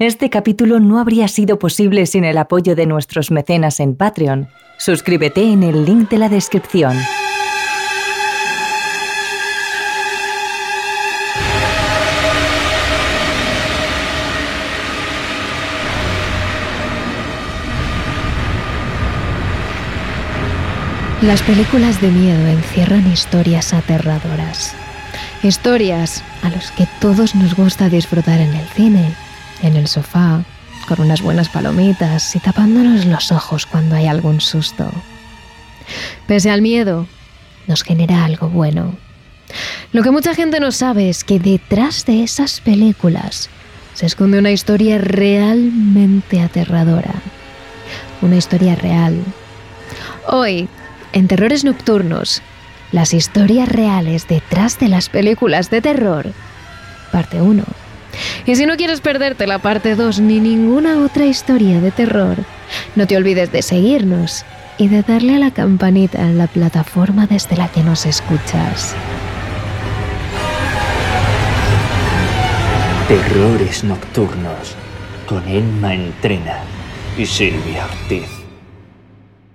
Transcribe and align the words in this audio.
Este 0.00 0.30
capítulo 0.30 0.80
no 0.80 0.98
habría 0.98 1.28
sido 1.28 1.58
posible 1.58 2.06
sin 2.06 2.24
el 2.24 2.38
apoyo 2.38 2.74
de 2.74 2.86
nuestros 2.86 3.30
mecenas 3.30 3.80
en 3.80 3.94
Patreon. 3.94 4.48
Suscríbete 4.78 5.42
en 5.42 5.62
el 5.62 5.84
link 5.84 6.08
de 6.08 6.16
la 6.16 6.30
descripción. 6.30 6.96
Las 21.20 21.42
películas 21.42 22.00
de 22.00 22.08
miedo 22.08 22.46
encierran 22.46 23.06
historias 23.12 23.74
aterradoras. 23.74 24.74
Historias 25.42 26.24
a 26.42 26.48
las 26.48 26.70
que 26.70 26.88
todos 27.02 27.34
nos 27.34 27.54
gusta 27.54 27.90
disfrutar 27.90 28.40
en 28.40 28.54
el 28.54 28.66
cine 28.68 29.14
en 29.62 29.76
el 29.76 29.86
sofá, 29.86 30.44
con 30.88 31.00
unas 31.00 31.22
buenas 31.22 31.48
palomitas 31.48 32.34
y 32.34 32.40
tapándonos 32.40 33.06
los 33.06 33.32
ojos 33.32 33.66
cuando 33.66 33.94
hay 33.94 34.06
algún 34.06 34.40
susto. 34.40 34.90
Pese 36.26 36.50
al 36.50 36.62
miedo, 36.62 37.06
nos 37.66 37.82
genera 37.82 38.24
algo 38.24 38.48
bueno. 38.48 38.94
Lo 39.92 40.02
que 40.02 40.10
mucha 40.10 40.34
gente 40.34 40.60
no 40.60 40.72
sabe 40.72 41.08
es 41.08 41.24
que 41.24 41.38
detrás 41.38 42.06
de 42.06 42.22
esas 42.22 42.60
películas 42.60 43.50
se 43.94 44.06
esconde 44.06 44.38
una 44.38 44.52
historia 44.52 44.98
realmente 44.98 46.40
aterradora. 46.40 47.14
Una 48.22 48.36
historia 48.36 48.74
real. 48.76 49.18
Hoy, 50.26 50.68
en 51.12 51.26
Terrores 51.26 51.64
Nocturnos, 51.64 52.42
las 52.92 53.14
historias 53.14 53.68
reales 53.68 54.28
detrás 54.28 54.78
de 54.78 54.88
las 54.88 55.08
películas 55.08 55.70
de 55.70 55.80
terror. 55.80 56.32
Parte 57.12 57.40
1. 57.40 57.64
Y 58.46 58.56
si 58.56 58.66
no 58.66 58.76
quieres 58.76 59.00
perderte 59.00 59.46
la 59.46 59.58
parte 59.58 59.94
2 59.94 60.20
ni 60.20 60.40
ninguna 60.40 61.04
otra 61.04 61.26
historia 61.26 61.80
de 61.80 61.90
terror, 61.90 62.38
no 62.96 63.06
te 63.06 63.16
olvides 63.16 63.52
de 63.52 63.62
seguirnos 63.62 64.44
y 64.78 64.88
de 64.88 65.02
darle 65.02 65.36
a 65.36 65.38
la 65.38 65.50
campanita 65.50 66.22
en 66.22 66.38
la 66.38 66.46
plataforma 66.46 67.26
desde 67.26 67.56
la 67.56 67.68
que 67.68 67.82
nos 67.82 68.06
escuchas. 68.06 68.94
Terrores 73.08 73.84
Nocturnos 73.84 74.76
con 75.26 75.46
Emma 75.48 75.94
Entrena 75.94 76.60
y 77.18 77.26
Silvia 77.26 77.84
Ortiz. 77.84 78.28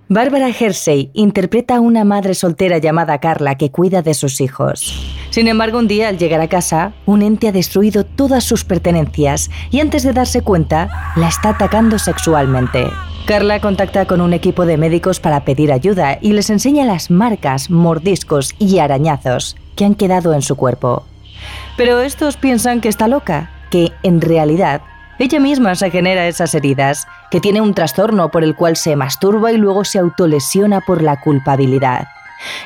Bárbara 0.08 0.50
Hersey 0.50 1.10
interpreta 1.14 1.76
a 1.76 1.80
una 1.80 2.04
madre 2.04 2.34
soltera 2.34 2.78
llamada 2.78 3.18
Carla 3.18 3.56
que 3.56 3.72
cuida 3.72 4.02
de 4.02 4.14
sus 4.14 4.40
hijos. 4.40 5.16
Sin 5.36 5.48
embargo, 5.48 5.78
un 5.78 5.86
día 5.86 6.08
al 6.08 6.16
llegar 6.16 6.40
a 6.40 6.48
casa, 6.48 6.94
un 7.04 7.20
ente 7.20 7.46
ha 7.46 7.52
destruido 7.52 8.06
todas 8.06 8.42
sus 8.42 8.64
pertenencias 8.64 9.50
y 9.70 9.80
antes 9.80 10.02
de 10.02 10.14
darse 10.14 10.40
cuenta, 10.40 11.12
la 11.14 11.28
está 11.28 11.50
atacando 11.50 11.98
sexualmente. 11.98 12.86
Carla 13.26 13.60
contacta 13.60 14.06
con 14.06 14.22
un 14.22 14.32
equipo 14.32 14.64
de 14.64 14.78
médicos 14.78 15.20
para 15.20 15.44
pedir 15.44 15.72
ayuda 15.72 16.16
y 16.22 16.32
les 16.32 16.48
enseña 16.48 16.86
las 16.86 17.10
marcas, 17.10 17.68
mordiscos 17.68 18.54
y 18.58 18.78
arañazos 18.78 19.56
que 19.76 19.84
han 19.84 19.94
quedado 19.94 20.32
en 20.32 20.40
su 20.40 20.56
cuerpo. 20.56 21.04
Pero 21.76 22.00
estos 22.00 22.38
piensan 22.38 22.80
que 22.80 22.88
está 22.88 23.06
loca, 23.06 23.50
que 23.70 23.92
en 24.02 24.22
realidad 24.22 24.80
ella 25.18 25.38
misma 25.38 25.74
se 25.74 25.90
genera 25.90 26.28
esas 26.28 26.54
heridas, 26.54 27.06
que 27.30 27.42
tiene 27.42 27.60
un 27.60 27.74
trastorno 27.74 28.30
por 28.30 28.42
el 28.42 28.56
cual 28.56 28.78
se 28.78 28.96
masturba 28.96 29.52
y 29.52 29.58
luego 29.58 29.84
se 29.84 29.98
autolesiona 29.98 30.80
por 30.80 31.02
la 31.02 31.20
culpabilidad. 31.20 32.08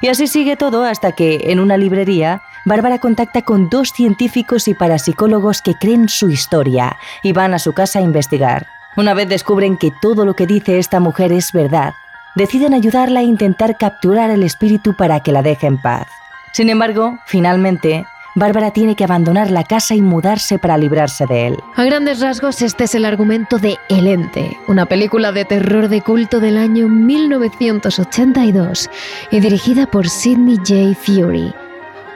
Y 0.00 0.08
así 0.08 0.26
sigue 0.26 0.56
todo 0.56 0.84
hasta 0.84 1.12
que, 1.12 1.46
en 1.46 1.60
una 1.60 1.76
librería, 1.76 2.42
Bárbara 2.64 2.98
contacta 2.98 3.42
con 3.42 3.68
dos 3.68 3.90
científicos 3.90 4.68
y 4.68 4.74
parapsicólogos 4.74 5.62
que 5.62 5.74
creen 5.74 6.08
su 6.08 6.30
historia 6.30 6.96
y 7.22 7.32
van 7.32 7.54
a 7.54 7.58
su 7.58 7.72
casa 7.72 7.98
a 7.98 8.02
investigar. 8.02 8.66
Una 8.96 9.14
vez 9.14 9.28
descubren 9.28 9.76
que 9.76 9.92
todo 10.02 10.24
lo 10.24 10.34
que 10.34 10.46
dice 10.46 10.78
esta 10.78 11.00
mujer 11.00 11.32
es 11.32 11.52
verdad, 11.52 11.94
deciden 12.34 12.74
ayudarla 12.74 13.20
a 13.20 13.24
intentar 13.24 13.78
capturar 13.78 14.30
el 14.30 14.42
espíritu 14.42 14.94
para 14.94 15.20
que 15.20 15.32
la 15.32 15.42
deje 15.42 15.66
en 15.66 15.78
paz. 15.78 16.06
Sin 16.52 16.68
embargo, 16.68 17.18
finalmente, 17.26 18.04
Bárbara 18.34 18.72
tiene 18.72 18.94
que 18.94 19.04
abandonar 19.04 19.50
la 19.50 19.64
casa 19.64 19.94
y 19.94 20.02
mudarse 20.02 20.58
para 20.58 20.76
librarse 20.78 21.26
de 21.26 21.48
él. 21.48 21.56
A 21.76 21.84
grandes 21.84 22.20
rasgos, 22.20 22.62
este 22.62 22.84
es 22.84 22.94
el 22.94 23.04
argumento 23.04 23.58
de 23.58 23.76
El 23.88 24.06
Ente, 24.06 24.56
una 24.68 24.86
película 24.86 25.32
de 25.32 25.44
terror 25.44 25.88
de 25.88 26.00
culto 26.02 26.38
del 26.40 26.56
año 26.56 26.88
1982 26.88 28.88
y 29.30 29.40
dirigida 29.40 29.86
por 29.86 30.08
Sidney 30.08 30.58
J. 30.58 30.94
Fury. 30.94 31.52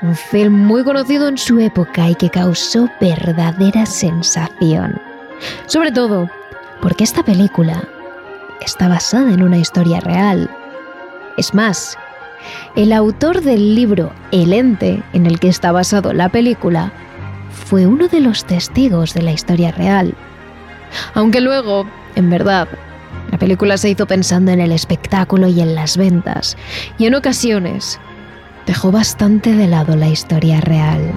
Un 0.04 0.14
film 0.14 0.66
muy 0.66 0.84
conocido 0.84 1.28
en 1.28 1.38
su 1.38 1.58
época 1.58 2.10
y 2.10 2.14
que 2.14 2.28
causó 2.28 2.90
verdadera 3.00 3.86
sensación. 3.86 5.00
Sobre 5.64 5.92
todo 5.92 6.28
porque 6.82 7.04
esta 7.04 7.22
película 7.22 7.82
está 8.60 8.86
basada 8.86 9.32
en 9.32 9.42
una 9.42 9.56
historia 9.56 10.00
real. 10.00 10.50
Es 11.38 11.54
más, 11.54 11.96
el 12.76 12.92
autor 12.92 13.40
del 13.40 13.74
libro 13.74 14.12
El 14.30 14.52
ente, 14.52 15.02
en 15.14 15.24
el 15.24 15.40
que 15.40 15.48
está 15.48 15.72
basado 15.72 16.12
la 16.12 16.28
película, 16.28 16.92
fue 17.50 17.86
uno 17.86 18.06
de 18.06 18.20
los 18.20 18.44
testigos 18.44 19.14
de 19.14 19.22
la 19.22 19.32
historia 19.32 19.72
real. 19.72 20.14
Aunque 21.14 21.40
luego, 21.40 21.86
en 22.14 22.28
verdad, 22.28 22.68
la 23.32 23.38
película 23.38 23.78
se 23.78 23.88
hizo 23.88 24.06
pensando 24.06 24.52
en 24.52 24.60
el 24.60 24.72
espectáculo 24.72 25.48
y 25.48 25.62
en 25.62 25.74
las 25.74 25.96
ventas, 25.96 26.58
y 26.98 27.06
en 27.06 27.14
ocasiones 27.14 27.98
dejó 28.66 28.90
bastante 28.90 29.54
de 29.54 29.66
lado 29.66 29.96
la 29.96 30.08
historia 30.08 30.60
real. 30.60 31.12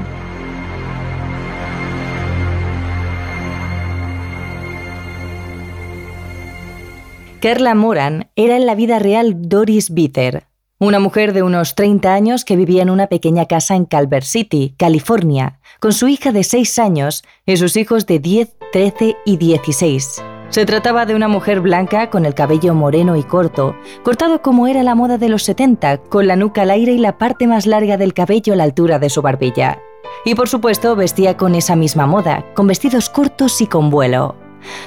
Carla 7.40 7.76
Moran 7.76 8.30
era 8.36 8.58
en 8.58 8.66
la 8.66 8.74
vida 8.76 8.98
real 8.98 9.36
Doris 9.48 9.94
Bitter, 9.94 10.46
una 10.80 11.00
mujer 11.00 11.34
de 11.34 11.44
unos 11.44 11.76
30 11.76 12.14
años 12.14 12.46
que 12.46 12.56
vivía 12.56 12.82
en 12.82 12.90
una 12.90 13.08
pequeña 13.08 13.46
casa 13.46 13.76
en 13.76 13.86
Calvert 13.86 14.26
City, 14.26 14.74
California, 14.78 15.60
con 15.80 15.94
su 15.94 16.08
hija 16.08 16.32
de 16.32 16.44
6 16.44 16.80
años 16.80 17.24
y 17.46 17.58
sus 17.58 17.78
hijos 17.78 18.06
de 18.06 18.20
10, 18.20 18.56
13 18.72 19.16
y 19.26 19.38
16. 19.38 20.22
Se 20.50 20.66
trataba 20.66 21.06
de 21.06 21.14
una 21.14 21.28
mujer 21.28 21.60
blanca 21.60 22.10
con 22.10 22.26
el 22.26 22.34
cabello 22.34 22.74
moreno 22.74 23.18
y 23.18 23.24
corto, 23.24 23.76
cortado 24.04 24.42
como 24.42 24.68
era 24.68 24.82
la 24.82 24.96
moda 24.96 25.18
de 25.18 25.28
los 25.28 25.44
70, 25.44 25.98
con 25.98 26.26
la 26.26 26.38
nuca 26.38 26.62
al 26.62 26.72
aire 26.72 26.94
y 26.94 27.00
la 27.00 27.18
parte 27.18 27.48
más 27.48 27.66
larga 27.68 27.98
del 27.98 28.14
cabello 28.14 28.54
a 28.54 28.56
la 28.56 28.64
altura 28.64 28.98
de 28.98 29.10
su 29.10 29.22
barbilla. 29.22 29.80
Y 30.24 30.36
por 30.36 30.48
supuesto 30.48 30.96
vestía 30.96 31.36
con 31.36 31.54
esa 31.54 31.76
misma 31.76 32.06
moda, 32.06 32.46
con 32.54 32.66
vestidos 32.66 33.10
cortos 33.10 33.60
y 33.62 33.68
con 33.68 33.90
vuelo. 33.90 34.36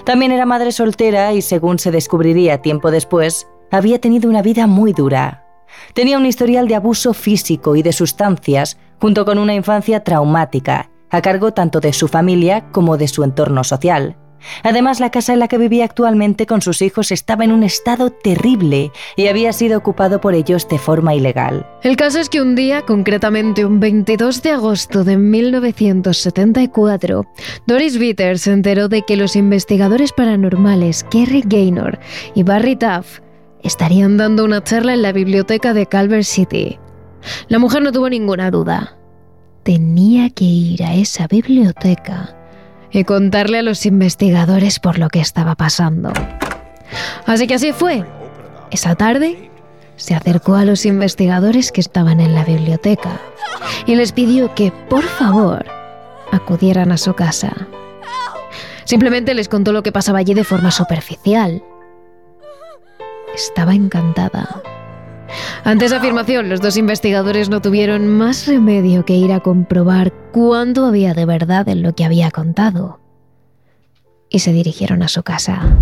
También 0.05 0.33
era 0.33 0.47
madre 0.47 0.73
soltera 0.73 1.33
y 1.35 1.43
según 1.43 1.79
se 1.79 1.91
descubriría 1.91 2.63
tiempo 2.63 2.91
después, 2.91 3.47
había 3.71 4.01
tenido 4.01 4.31
una 4.31 4.43
vida 4.43 4.67
muy 4.67 4.93
dura. 4.95 5.45
Tenía 5.95 6.17
un 6.17 6.27
historial 6.27 6.69
de 6.69 6.75
abuso 6.75 7.13
físico 7.15 7.77
y 7.77 7.83
de 7.83 7.93
sustancias, 7.93 8.79
junto 8.99 9.25
con 9.25 9.39
una 9.39 9.55
infancia 9.55 10.03
traumática, 10.03 10.91
a 11.11 11.21
cargo 11.21 11.53
tanto 11.53 11.81
de 11.81 11.93
su 11.93 12.09
familia 12.09 12.71
como 12.73 12.97
de 12.97 13.09
su 13.09 13.23
entorno 13.25 13.63
social. 13.63 14.17
Además, 14.63 15.01
la 15.01 15.11
casa 15.11 15.33
en 15.33 15.39
la 15.39 15.49
que 15.49 15.59
vivía 15.59 15.85
actualmente 15.85 16.47
con 16.47 16.63
sus 16.63 16.83
hijos 16.83 17.13
estaba 17.13 17.45
en 17.45 17.53
un 17.53 17.63
estado 17.63 18.11
terrible 18.11 18.91
y 19.17 19.29
había 19.29 19.53
sido 19.53 19.79
ocupado 19.79 20.21
por 20.21 20.35
ellos 20.35 20.69
de 20.69 20.79
forma 20.79 21.15
ilegal. 21.15 21.67
El 21.83 21.97
caso 21.97 22.21
es 22.21 22.29
que 22.29 22.41
un 22.41 22.55
día, 22.55 22.83
concretamente 22.83 23.65
un 23.65 23.81
22 23.81 24.43
de 24.43 24.51
agosto 24.51 25.05
de 25.05 25.17
1974, 25.17 27.27
Doris 27.67 27.99
Bitter 27.99 28.39
se 28.39 28.53
enteró 28.53 28.89
de 28.89 29.03
que 29.03 29.17
los 29.17 29.37
investigadores 29.37 30.13
paranormales 30.13 31.05
Kerry 31.05 31.43
Gaynor 31.47 31.99
y 32.35 32.43
Barry 32.43 32.77
Tuff 32.77 33.21
estarían 33.63 34.17
dando 34.17 34.45
una 34.45 34.65
charla 34.65 34.95
en 34.95 35.03
la 35.03 35.13
biblioteca 35.13 35.75
de 35.75 35.87
Calvert 35.87 36.25
City. 36.25 36.79
La 37.49 37.59
mujer 37.59 37.83
no 37.83 37.93
tuvo 37.93 38.09
ninguna 38.09 38.51
duda. 38.51 38.97
Tenía 39.63 40.31
que 40.31 40.45
ir 40.45 40.83
a 40.83 40.95
esa 40.95 41.27
biblioteca 41.27 42.40
y 42.91 43.05
contarle 43.05 43.59
a 43.59 43.63
los 43.63 43.87
investigadores 43.87 44.79
por 44.81 44.99
lo 44.99 45.09
que 45.09 45.21
estaba 45.21 45.55
pasando. 45.55 46.13
Así 47.27 47.47
que 47.47 47.55
así 47.55 47.73
fue. 47.73 48.05
Esa 48.71 48.95
tarde 48.95 49.51
se 49.97 50.15
acercó 50.15 50.55
a 50.55 50.65
los 50.65 50.87
investigadores 50.87 51.73
que 51.73 51.81
estaban 51.81 52.21
en 52.21 52.35
la 52.35 52.45
biblioteca 52.45 53.21
y 53.87 53.95
les 53.95 54.13
pidió 54.13 54.55
que, 54.55 54.73
por 54.89 55.05
favor, 55.05 55.67
acudieran 56.33 56.93
a 56.93 56.97
su 56.97 57.15
casa. 57.15 57.53
Simplemente 58.85 59.35
les 59.35 59.49
contó 59.49 59.73
lo 59.73 59.83
que 59.83 59.93
pasaba 59.93 60.19
allí 60.19 60.35
de 60.35 60.45
forma 60.45 60.71
superficial 60.71 61.63
estaba 63.35 63.75
encantada. 63.75 64.63
Ante 65.65 65.85
esa 65.85 65.99
afirmación, 65.99 66.49
los 66.49 66.61
dos 66.61 66.77
investigadores 66.77 67.49
no 67.49 67.61
tuvieron 67.61 68.09
más 68.09 68.47
remedio 68.47 69.05
que 69.05 69.15
ir 69.15 69.33
a 69.33 69.41
comprobar 69.41 70.13
cuánto 70.33 70.87
había 70.87 71.15
de 71.15 71.27
verdad 71.27 71.69
en 71.69 71.83
lo 71.83 71.95
que 71.95 72.05
había 72.05 72.31
contado. 72.31 73.01
Y 74.29 74.41
se 74.41 74.53
dirigieron 74.53 75.03
a 75.03 75.09
su 75.09 75.23
casa. 75.23 75.77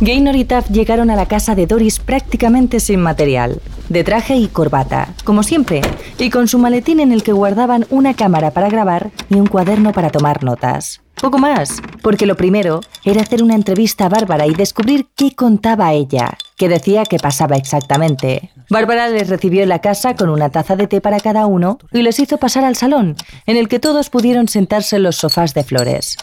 Gaynor 0.00 0.34
y 0.34 0.44
Taff 0.44 0.68
llegaron 0.68 1.10
a 1.10 1.16
la 1.16 1.26
casa 1.26 1.54
de 1.54 1.66
Doris 1.66 2.00
prácticamente 2.00 2.80
sin 2.80 3.00
material. 3.00 3.60
de 3.88 4.04
traje 4.04 4.36
y 4.36 4.48
corbata, 4.48 5.14
como 5.22 5.42
siempre, 5.42 5.82
y 6.18 6.30
con 6.30 6.48
su 6.48 6.58
maletín 6.58 6.98
en 6.98 7.12
el 7.12 7.22
que 7.22 7.32
guardaban 7.32 7.84
una 7.90 8.14
cámara 8.14 8.50
para 8.50 8.70
grabar 8.70 9.10
y 9.28 9.34
un 9.34 9.46
cuaderno 9.46 9.92
para 9.92 10.08
tomar 10.08 10.42
notas. 10.42 11.01
Poco 11.22 11.38
más, 11.38 11.80
porque 12.02 12.26
lo 12.26 12.36
primero 12.36 12.80
era 13.04 13.22
hacer 13.22 13.44
una 13.44 13.54
entrevista 13.54 14.06
a 14.06 14.08
Bárbara 14.08 14.48
y 14.48 14.54
descubrir 14.54 15.06
qué 15.14 15.36
contaba 15.36 15.92
ella, 15.92 16.36
qué 16.56 16.68
decía 16.68 17.04
que 17.04 17.18
pasaba 17.18 17.54
exactamente. 17.54 18.50
Bárbara 18.72 19.10
les 19.10 19.28
recibió 19.28 19.62
en 19.62 19.68
la 19.68 19.80
casa 19.80 20.16
con 20.16 20.30
una 20.30 20.48
taza 20.48 20.76
de 20.76 20.86
té 20.86 21.02
para 21.02 21.20
cada 21.20 21.44
uno 21.44 21.78
y 21.92 22.00
les 22.00 22.18
hizo 22.18 22.38
pasar 22.38 22.64
al 22.64 22.74
salón, 22.74 23.16
en 23.44 23.58
el 23.58 23.68
que 23.68 23.78
todos 23.78 24.08
pudieron 24.08 24.48
sentarse 24.48 24.96
en 24.96 25.02
los 25.02 25.16
sofás 25.16 25.52
de 25.52 25.62
flores. 25.62 26.16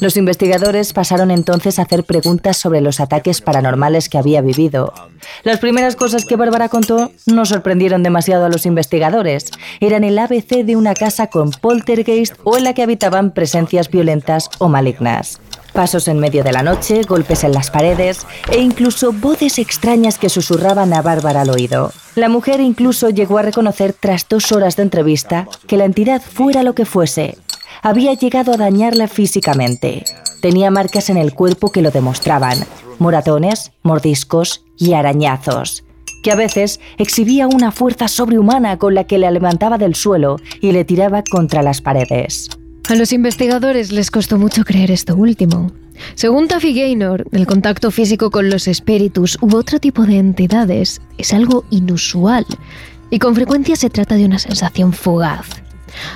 Los 0.00 0.16
investigadores 0.16 0.92
pasaron 0.92 1.32
entonces 1.32 1.80
a 1.80 1.82
hacer 1.82 2.04
preguntas 2.04 2.58
sobre 2.58 2.80
los 2.80 3.00
ataques 3.00 3.40
paranormales 3.40 4.08
que 4.08 4.18
había 4.18 4.40
vivido. 4.40 4.94
Las 5.42 5.58
primeras 5.58 5.96
cosas 5.96 6.24
que 6.24 6.36
Bárbara 6.36 6.68
contó 6.68 7.10
no 7.26 7.44
sorprendieron 7.44 8.04
demasiado 8.04 8.44
a 8.44 8.50
los 8.50 8.66
investigadores. 8.66 9.50
Eran 9.80 10.04
el 10.04 10.16
ABC 10.16 10.64
de 10.64 10.76
una 10.76 10.94
casa 10.94 11.26
con 11.26 11.50
poltergeist 11.50 12.34
o 12.44 12.56
en 12.56 12.62
la 12.62 12.72
que 12.72 12.84
habitaban 12.84 13.32
presencias 13.32 13.90
violentas 13.90 14.48
o 14.60 14.68
malignas. 14.68 15.40
Pasos 15.72 16.08
en 16.08 16.18
medio 16.18 16.42
de 16.42 16.52
la 16.52 16.62
noche, 16.62 17.02
golpes 17.02 17.44
en 17.44 17.52
las 17.52 17.70
paredes 17.70 18.26
e 18.50 18.58
incluso 18.58 19.12
voces 19.12 19.58
extrañas 19.58 20.18
que 20.18 20.28
susurraban 20.28 20.92
a 20.94 21.02
Bárbara 21.02 21.42
al 21.42 21.50
oído. 21.50 21.92
La 22.14 22.28
mujer 22.28 22.60
incluso 22.60 23.10
llegó 23.10 23.38
a 23.38 23.42
reconocer 23.42 23.92
tras 23.92 24.28
dos 24.28 24.52
horas 24.52 24.76
de 24.76 24.84
entrevista 24.84 25.48
que 25.66 25.76
la 25.76 25.84
entidad 25.84 26.22
fuera 26.22 26.62
lo 26.62 26.74
que 26.74 26.86
fuese, 26.86 27.36
había 27.82 28.14
llegado 28.14 28.52
a 28.52 28.56
dañarla 28.56 29.08
físicamente. 29.08 30.04
Tenía 30.40 30.70
marcas 30.70 31.10
en 31.10 31.16
el 31.16 31.34
cuerpo 31.34 31.70
que 31.70 31.82
lo 31.82 31.90
demostraban, 31.90 32.58
moratones, 32.98 33.72
mordiscos 33.82 34.64
y 34.76 34.94
arañazos, 34.94 35.84
que 36.22 36.32
a 36.32 36.36
veces 36.36 36.80
exhibía 36.98 37.46
una 37.46 37.72
fuerza 37.72 38.08
sobrehumana 38.08 38.78
con 38.78 38.94
la 38.94 39.04
que 39.04 39.18
le 39.18 39.30
levantaba 39.30 39.78
del 39.78 39.94
suelo 39.94 40.36
y 40.60 40.72
le 40.72 40.84
tiraba 40.84 41.22
contra 41.22 41.62
las 41.62 41.80
paredes. 41.80 42.48
A 42.88 42.94
los 42.94 43.12
investigadores 43.12 43.90
les 43.90 44.12
costó 44.12 44.38
mucho 44.38 44.62
creer 44.64 44.92
esto 44.92 45.16
último. 45.16 45.72
Según 46.14 46.46
Taffy 46.46 46.72
Gaynor, 46.72 47.26
el 47.32 47.44
contacto 47.44 47.90
físico 47.90 48.30
con 48.30 48.48
los 48.48 48.68
espíritus 48.68 49.36
u 49.40 49.56
otro 49.56 49.80
tipo 49.80 50.04
de 50.04 50.18
entidades 50.18 51.00
es 51.18 51.34
algo 51.34 51.64
inusual 51.70 52.46
y 53.10 53.18
con 53.18 53.34
frecuencia 53.34 53.74
se 53.74 53.90
trata 53.90 54.14
de 54.14 54.24
una 54.24 54.38
sensación 54.38 54.92
fugaz. 54.92 55.48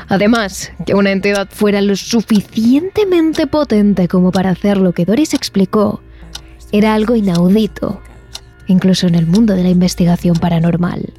Además, 0.08 0.70
que 0.86 0.94
una 0.94 1.10
entidad 1.10 1.48
fuera 1.50 1.80
lo 1.80 1.96
suficientemente 1.96 3.48
potente 3.48 4.06
como 4.06 4.30
para 4.30 4.50
hacer 4.50 4.76
lo 4.76 4.92
que 4.92 5.04
Doris 5.04 5.34
explicó 5.34 6.00
era 6.70 6.94
algo 6.94 7.16
inaudito, 7.16 8.00
incluso 8.68 9.08
en 9.08 9.16
el 9.16 9.26
mundo 9.26 9.56
de 9.56 9.64
la 9.64 9.70
investigación 9.70 10.36
paranormal. 10.36 11.12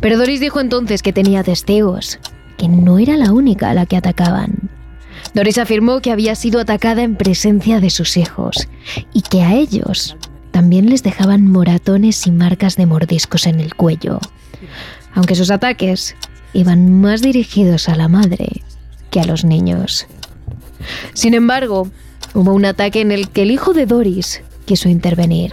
Pero 0.00 0.18
Doris 0.18 0.40
dijo 0.40 0.60
entonces 0.60 1.02
que 1.02 1.14
tenía 1.14 1.42
testigos, 1.42 2.18
que 2.60 2.68
no 2.68 2.98
era 2.98 3.16
la 3.16 3.32
única 3.32 3.70
a 3.70 3.74
la 3.74 3.86
que 3.86 3.96
atacaban. 3.96 4.68
Doris 5.32 5.56
afirmó 5.56 6.02
que 6.02 6.12
había 6.12 6.34
sido 6.34 6.60
atacada 6.60 7.02
en 7.02 7.16
presencia 7.16 7.80
de 7.80 7.88
sus 7.88 8.18
hijos 8.18 8.68
y 9.14 9.22
que 9.22 9.40
a 9.40 9.54
ellos 9.54 10.14
también 10.50 10.90
les 10.90 11.02
dejaban 11.02 11.46
moratones 11.46 12.26
y 12.26 12.30
marcas 12.30 12.76
de 12.76 12.84
mordiscos 12.84 13.46
en 13.46 13.60
el 13.60 13.74
cuello, 13.74 14.20
aunque 15.14 15.36
sus 15.36 15.50
ataques 15.50 16.14
iban 16.52 17.00
más 17.00 17.22
dirigidos 17.22 17.88
a 17.88 17.96
la 17.96 18.08
madre 18.08 18.62
que 19.10 19.20
a 19.20 19.24
los 19.24 19.42
niños. 19.42 20.06
Sin 21.14 21.32
embargo, 21.32 21.88
hubo 22.34 22.52
un 22.52 22.66
ataque 22.66 23.00
en 23.00 23.10
el 23.10 23.30
que 23.30 23.42
el 23.42 23.52
hijo 23.52 23.72
de 23.72 23.86
Doris 23.86 24.42
quiso 24.66 24.90
intervenir. 24.90 25.50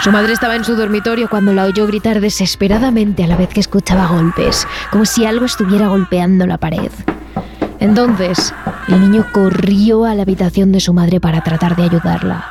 Su 0.00 0.12
madre 0.12 0.32
estaba 0.32 0.54
en 0.54 0.64
su 0.64 0.76
dormitorio 0.76 1.28
cuando 1.28 1.52
la 1.52 1.64
oyó 1.64 1.86
gritar 1.86 2.20
desesperadamente 2.20 3.24
a 3.24 3.26
la 3.26 3.36
vez 3.36 3.48
que 3.48 3.60
escuchaba 3.60 4.06
golpes, 4.06 4.66
como 4.90 5.04
si 5.04 5.26
algo 5.26 5.46
estuviera 5.46 5.88
golpeando 5.88 6.46
la 6.46 6.58
pared. 6.58 6.92
Entonces, 7.80 8.54
el 8.88 9.00
niño 9.00 9.26
corrió 9.32 10.04
a 10.04 10.14
la 10.14 10.22
habitación 10.22 10.72
de 10.72 10.80
su 10.80 10.92
madre 10.92 11.20
para 11.20 11.42
tratar 11.42 11.76
de 11.76 11.84
ayudarla. 11.84 12.44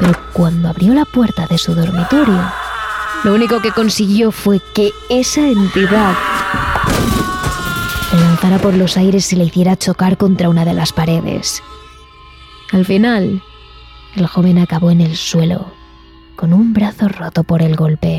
Pero 0.00 0.12
cuando 0.32 0.68
abrió 0.68 0.94
la 0.94 1.04
puerta 1.04 1.46
de 1.46 1.58
su 1.58 1.74
dormitorio, 1.74 2.40
lo 3.24 3.34
único 3.34 3.60
que 3.60 3.72
consiguió 3.72 4.30
fue 4.30 4.60
que 4.74 4.92
esa 5.10 5.40
entidad 5.40 6.14
se 8.10 8.16
lanzara 8.16 8.58
por 8.58 8.74
los 8.74 8.96
aires 8.96 9.32
y 9.32 9.36
le 9.36 9.44
hiciera 9.44 9.76
chocar 9.76 10.16
contra 10.16 10.48
una 10.48 10.64
de 10.64 10.74
las 10.74 10.92
paredes. 10.92 11.62
Al 12.72 12.84
final, 12.84 13.42
el 14.16 14.26
joven 14.26 14.58
acabó 14.58 14.90
en 14.90 15.00
el 15.00 15.16
suelo, 15.16 15.72
con 16.38 16.52
un 16.52 16.72
brazo 16.72 17.08
roto 17.08 17.42
por 17.42 17.62
el 17.62 17.74
golpe. 17.74 18.16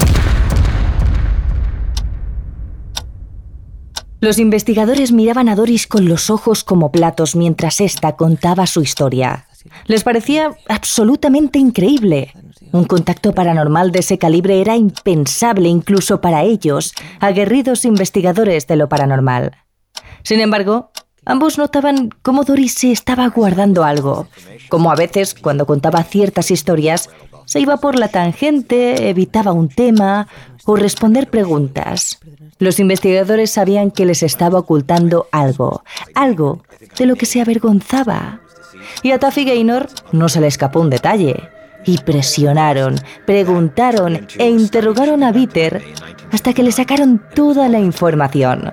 Los 4.20 4.40
investigadores 4.40 5.14
miraban 5.14 5.48
a 5.48 5.56
Doris 5.56 5.88
con 5.88 6.10
los 6.10 6.30
ojos 6.30 6.66
como 6.66 6.92
platos 6.92 7.38
mientras 7.38 7.80
ésta 7.80 8.18
contaba 8.18 8.68
su 8.68 8.82
historia. 8.82 9.46
Les 9.86 10.04
parecía 10.04 10.52
absolutamente 10.68 11.60
increíble. 11.60 12.34
Un 12.74 12.84
contacto 12.84 13.34
paranormal 13.34 13.94
de 13.94 14.00
ese 14.00 14.18
calibre 14.18 14.60
era 14.60 14.76
impensable 14.76 15.70
incluso 15.70 16.20
para 16.20 16.44
ellos, 16.44 16.94
aguerridos 17.22 17.86
investigadores 17.86 18.68
de 18.68 18.76
lo 18.76 18.90
paranormal. 18.90 19.56
Sin 20.24 20.42
embargo, 20.42 20.92
Ambos 21.30 21.60
notaban 21.60 22.10
cómo 22.24 22.44
Doris 22.44 22.74
se 22.74 22.92
estaba 22.92 23.28
guardando 23.28 23.84
algo, 23.84 24.28
como 24.68 24.92
a 24.92 24.96
veces 24.96 25.36
cuando 25.36 25.68
contaba 25.68 26.04
ciertas 26.04 26.50
historias 26.50 27.10
se 27.50 27.60
iba 27.60 27.78
por 27.78 27.98
la 27.98 28.10
tangente, 28.10 29.10
evitaba 29.10 29.54
un 29.54 29.70
tema 29.70 30.28
o 30.66 30.76
responder 30.76 31.32
preguntas. 31.32 32.20
Los 32.60 32.80
investigadores 32.80 33.50
sabían 33.50 33.90
que 33.90 34.06
les 34.06 34.22
estaba 34.22 34.60
ocultando 34.60 35.26
algo, 35.32 35.84
algo 36.14 36.62
de 36.96 37.08
lo 37.08 37.16
que 37.16 37.26
se 37.26 37.42
avergonzaba. 37.42 38.42
Y 39.02 39.14
a 39.14 39.18
Taffy 39.18 39.46
Gaynor 39.46 39.88
no 40.12 40.30
se 40.30 40.42
le 40.42 40.46
escapó 40.46 40.80
un 40.80 40.92
detalle. 40.92 41.50
Y 41.86 41.98
presionaron, 41.98 42.98
preguntaron 43.26 44.28
e 44.38 44.48
interrogaron 44.48 45.24
a 45.24 45.32
Bitter 45.32 45.82
hasta 46.32 46.54
que 46.54 46.62
le 46.62 46.72
sacaron 46.72 47.20
toda 47.34 47.68
la 47.68 47.80
información. 47.80 48.72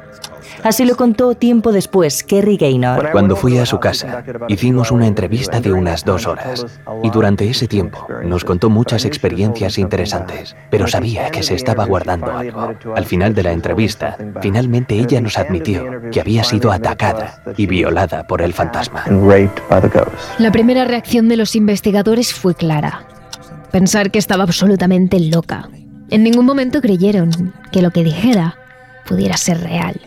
Así 0.62 0.85
lo 0.85 0.97
contó 0.97 1.35
tiempo 1.35 1.73
después 1.73 2.23
Kerry 2.23 2.56
Gaynor. 2.56 3.11
Cuando 3.12 3.37
fui 3.37 3.58
a 3.58 3.67
su 3.67 3.79
casa, 3.79 4.25
hicimos 4.49 4.91
una 4.91 5.06
entrevista 5.06 5.61
de 5.61 5.73
unas 5.73 6.05
dos 6.05 6.26
horas. 6.26 6.67
Y 7.03 7.11
durante 7.11 7.49
ese 7.49 7.67
tiempo 7.67 8.06
nos 8.25 8.44
contó 8.44 8.70
muchas 8.70 9.05
experiencias 9.05 9.79
interesantes, 9.79 10.56
pero 10.70 10.87
sabía 10.87 11.31
que 11.31 11.43
se 11.43 11.55
estaba 11.55 11.85
guardando 11.85 12.32
algo. 12.32 12.75
Al 12.94 13.05
final 13.05 13.35
de 13.35 13.43
la 13.43 13.53
entrevista, 13.53 14.17
finalmente 14.41 14.94
ella 14.97 15.20
nos 15.20 15.38
admitió 15.38 15.85
que 16.11 16.20
había 16.20 16.44
sido 16.44 16.73
atacada 16.73 17.43
y 17.56 17.67
violada 17.67 18.26
por 18.26 18.43
el 18.43 18.52
fantasma. 18.52 19.05
La 20.38 20.52
primera 20.52 20.85
reacción 20.85 21.28
de 21.28 21.37
los 21.37 21.57
investigadores 21.57 22.33
fue 22.33 22.54
clara. 22.54 23.07
Pensar 23.71 24.11
que 24.11 24.19
estaba 24.19 24.45
absolutamente 24.45 25.21
loca. 25.21 25.69
En 26.09 26.23
ningún 26.23 26.47
momento 26.47 26.80
creyeron 26.80 27.52
que 27.73 27.83
lo 27.83 27.90
que 27.90 28.04
dijera 28.04 28.57
pudiera 29.07 29.37
ser 29.37 29.61
real 29.61 30.00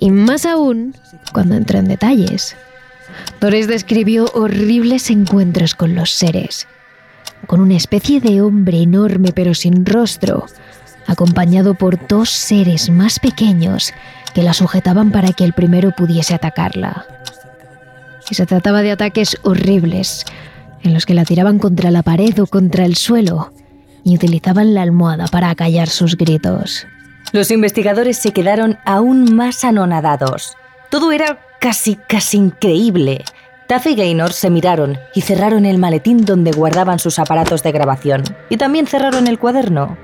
y 0.00 0.10
más 0.10 0.46
aún 0.46 0.94
cuando 1.32 1.54
entró 1.54 1.78
en 1.78 1.86
detalles. 1.86 2.56
Doris 3.40 3.68
describió 3.68 4.26
horribles 4.34 5.10
encuentros 5.10 5.74
con 5.74 5.94
los 5.94 6.10
seres, 6.10 6.66
con 7.46 7.60
una 7.60 7.76
especie 7.76 8.20
de 8.20 8.40
hombre 8.42 8.82
enorme 8.82 9.32
pero 9.32 9.54
sin 9.54 9.84
rostro, 9.86 10.46
acompañado 11.06 11.74
por 11.74 12.06
dos 12.08 12.30
seres 12.30 12.90
más 12.90 13.20
pequeños 13.20 13.92
que 14.34 14.42
la 14.42 14.54
sujetaban 14.54 15.12
para 15.12 15.32
que 15.32 15.44
el 15.44 15.52
primero 15.52 15.92
pudiese 15.92 16.34
atacarla. 16.34 17.06
Y 18.30 18.34
se 18.34 18.46
trataba 18.46 18.82
de 18.82 18.92
ataques 18.92 19.36
horribles, 19.42 20.24
en 20.82 20.94
los 20.94 21.04
que 21.04 21.14
la 21.14 21.24
tiraban 21.24 21.58
contra 21.58 21.90
la 21.90 22.02
pared 22.02 22.38
o 22.40 22.46
contra 22.46 22.84
el 22.84 22.96
suelo 22.96 23.52
y 24.04 24.14
utilizaban 24.14 24.72
la 24.72 24.82
almohada 24.82 25.26
para 25.26 25.50
acallar 25.50 25.88
sus 25.88 26.16
gritos. 26.16 26.86
Los 27.32 27.52
investigadores 27.52 28.18
se 28.18 28.32
quedaron 28.32 28.78
aún 28.84 29.36
más 29.36 29.62
anonadados. 29.62 30.56
Todo 30.90 31.12
era 31.12 31.38
casi, 31.60 31.94
casi 31.94 32.38
increíble. 32.38 33.24
Taffy 33.68 33.90
y 33.90 33.94
Gaynor 33.94 34.32
se 34.32 34.50
miraron 34.50 34.98
y 35.14 35.20
cerraron 35.20 35.64
el 35.64 35.78
maletín 35.78 36.24
donde 36.24 36.50
guardaban 36.50 36.98
sus 36.98 37.20
aparatos 37.20 37.62
de 37.62 37.70
grabación. 37.70 38.24
Y 38.48 38.56
también 38.56 38.88
cerraron 38.88 39.28
el 39.28 39.38
cuaderno. 39.38 39.96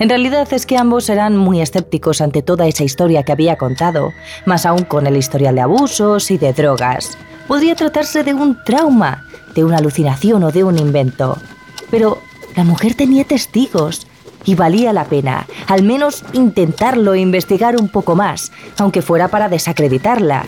En 0.00 0.08
realidad 0.08 0.48
es 0.52 0.66
que 0.66 0.76
ambos 0.76 1.08
eran 1.08 1.36
muy 1.36 1.60
escépticos 1.60 2.20
ante 2.20 2.42
toda 2.42 2.66
esa 2.66 2.82
historia 2.82 3.22
que 3.22 3.30
había 3.30 3.56
contado, 3.56 4.12
más 4.44 4.66
aún 4.66 4.82
con 4.82 5.06
el 5.06 5.16
historial 5.16 5.54
de 5.54 5.60
abusos 5.60 6.32
y 6.32 6.38
de 6.38 6.52
drogas. 6.52 7.16
Podría 7.46 7.76
tratarse 7.76 8.24
de 8.24 8.34
un 8.34 8.58
trauma, 8.64 9.24
de 9.54 9.62
una 9.62 9.78
alucinación 9.78 10.42
o 10.42 10.50
de 10.50 10.64
un 10.64 10.78
invento. 10.78 11.38
Pero 11.92 12.18
la 12.56 12.64
mujer 12.64 12.94
tenía 12.94 13.22
testigos 13.22 14.08
y 14.44 14.54
valía 14.54 14.92
la 14.92 15.04
pena, 15.04 15.46
al 15.68 15.82
menos 15.82 16.24
intentarlo 16.32 17.14
e 17.14 17.20
investigar 17.20 17.76
un 17.76 17.88
poco 17.88 18.14
más, 18.14 18.52
aunque 18.78 19.02
fuera 19.02 19.28
para 19.28 19.48
desacreditarla. 19.48 20.46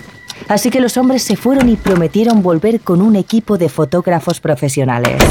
Así 0.49 0.71
que 0.71 0.81
los 0.81 0.97
hombres 0.97 1.23
se 1.23 1.37
fueron 1.37 1.69
y 1.69 1.77
prometieron 1.77 2.43
volver 2.43 2.81
con 2.81 3.01
un 3.01 3.17
equipo 3.17 3.57
de 3.57 3.69
fotógrafos 3.69 4.41
profesionales. 4.41 5.23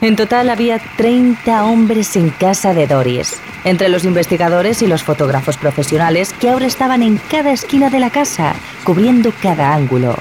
En 0.00 0.14
total 0.14 0.48
había 0.48 0.80
30 0.96 1.64
hombres 1.64 2.14
en 2.14 2.30
casa 2.30 2.72
de 2.72 2.86
Doris, 2.86 3.34
entre 3.64 3.88
los 3.88 4.04
investigadores 4.04 4.80
y 4.82 4.86
los 4.86 5.02
fotógrafos 5.02 5.56
profesionales 5.56 6.32
que 6.32 6.50
ahora 6.50 6.66
estaban 6.66 7.02
en 7.02 7.20
cada 7.30 7.52
esquina 7.52 7.90
de 7.90 7.98
la 7.98 8.10
casa, 8.10 8.54
cubriendo 8.84 9.32
cada 9.42 9.74
ángulo. 9.74 10.14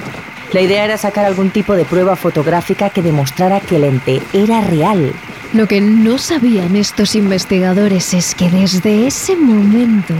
La 0.54 0.62
idea 0.62 0.86
era 0.86 0.98
sacar 0.98 1.26
algún 1.26 1.50
tipo 1.50 1.76
de 1.76 1.84
prueba 1.84 2.16
fotográfica 2.16 2.90
que 2.90 3.02
demostrara 3.02 3.60
que 3.60 3.76
el 3.76 3.84
ente 3.84 4.22
era 4.32 4.62
real. 4.62 5.14
Lo 5.54 5.68
que 5.68 5.82
no 5.82 6.18
sabían 6.18 6.76
estos 6.76 7.16
investigadores 7.16 8.14
es 8.14 8.34
que 8.34 8.50
desde 8.50 9.08
ese 9.08 9.36
momento 9.36 10.14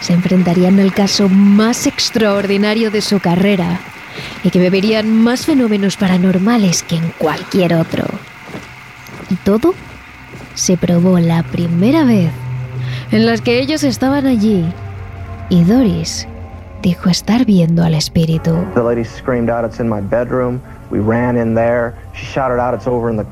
se 0.00 0.14
enfrentarían 0.14 0.80
al 0.80 0.92
caso 0.92 1.28
más 1.28 1.86
extraordinario 1.86 2.90
de 2.90 3.02
su 3.02 3.20
carrera 3.20 3.80
y 4.42 4.50
que 4.50 4.58
beberían 4.58 5.10
más 5.12 5.46
fenómenos 5.46 5.96
paranormales 5.96 6.82
que 6.82 6.96
en 6.96 7.10
cualquier 7.18 7.74
otro. 7.74 8.04
Y 9.30 9.34
todo 9.36 9.74
se 10.54 10.76
probó 10.76 11.18
la 11.18 11.42
primera 11.42 12.04
vez 12.04 12.30
en 13.10 13.26
las 13.26 13.40
que 13.40 13.60
ellos 13.60 13.82
estaban 13.84 14.26
allí 14.26 14.64
y 15.50 15.64
Doris 15.64 16.26
dijo 16.84 17.08
estar 17.08 17.46
viendo 17.46 17.82
al 17.82 17.94
espíritu. 17.94 18.54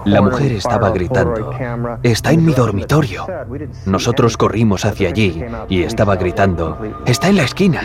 La 0.07 0.23
mujer 0.23 0.53
estaba 0.53 0.91
gritando, 0.91 1.51
está 2.03 2.33
en 2.33 2.47
mi 2.47 2.55
dormitorio. 2.55 3.27
Nosotros 3.85 4.39
corrimos 4.39 4.87
hacia 4.87 5.11
allí 5.11 5.45
y 5.69 5.83
estaba 5.83 6.17
gritando, 6.17 6.79
está 7.05 7.29
en 7.29 7.37
la 7.37 7.43
esquina. 7.43 7.83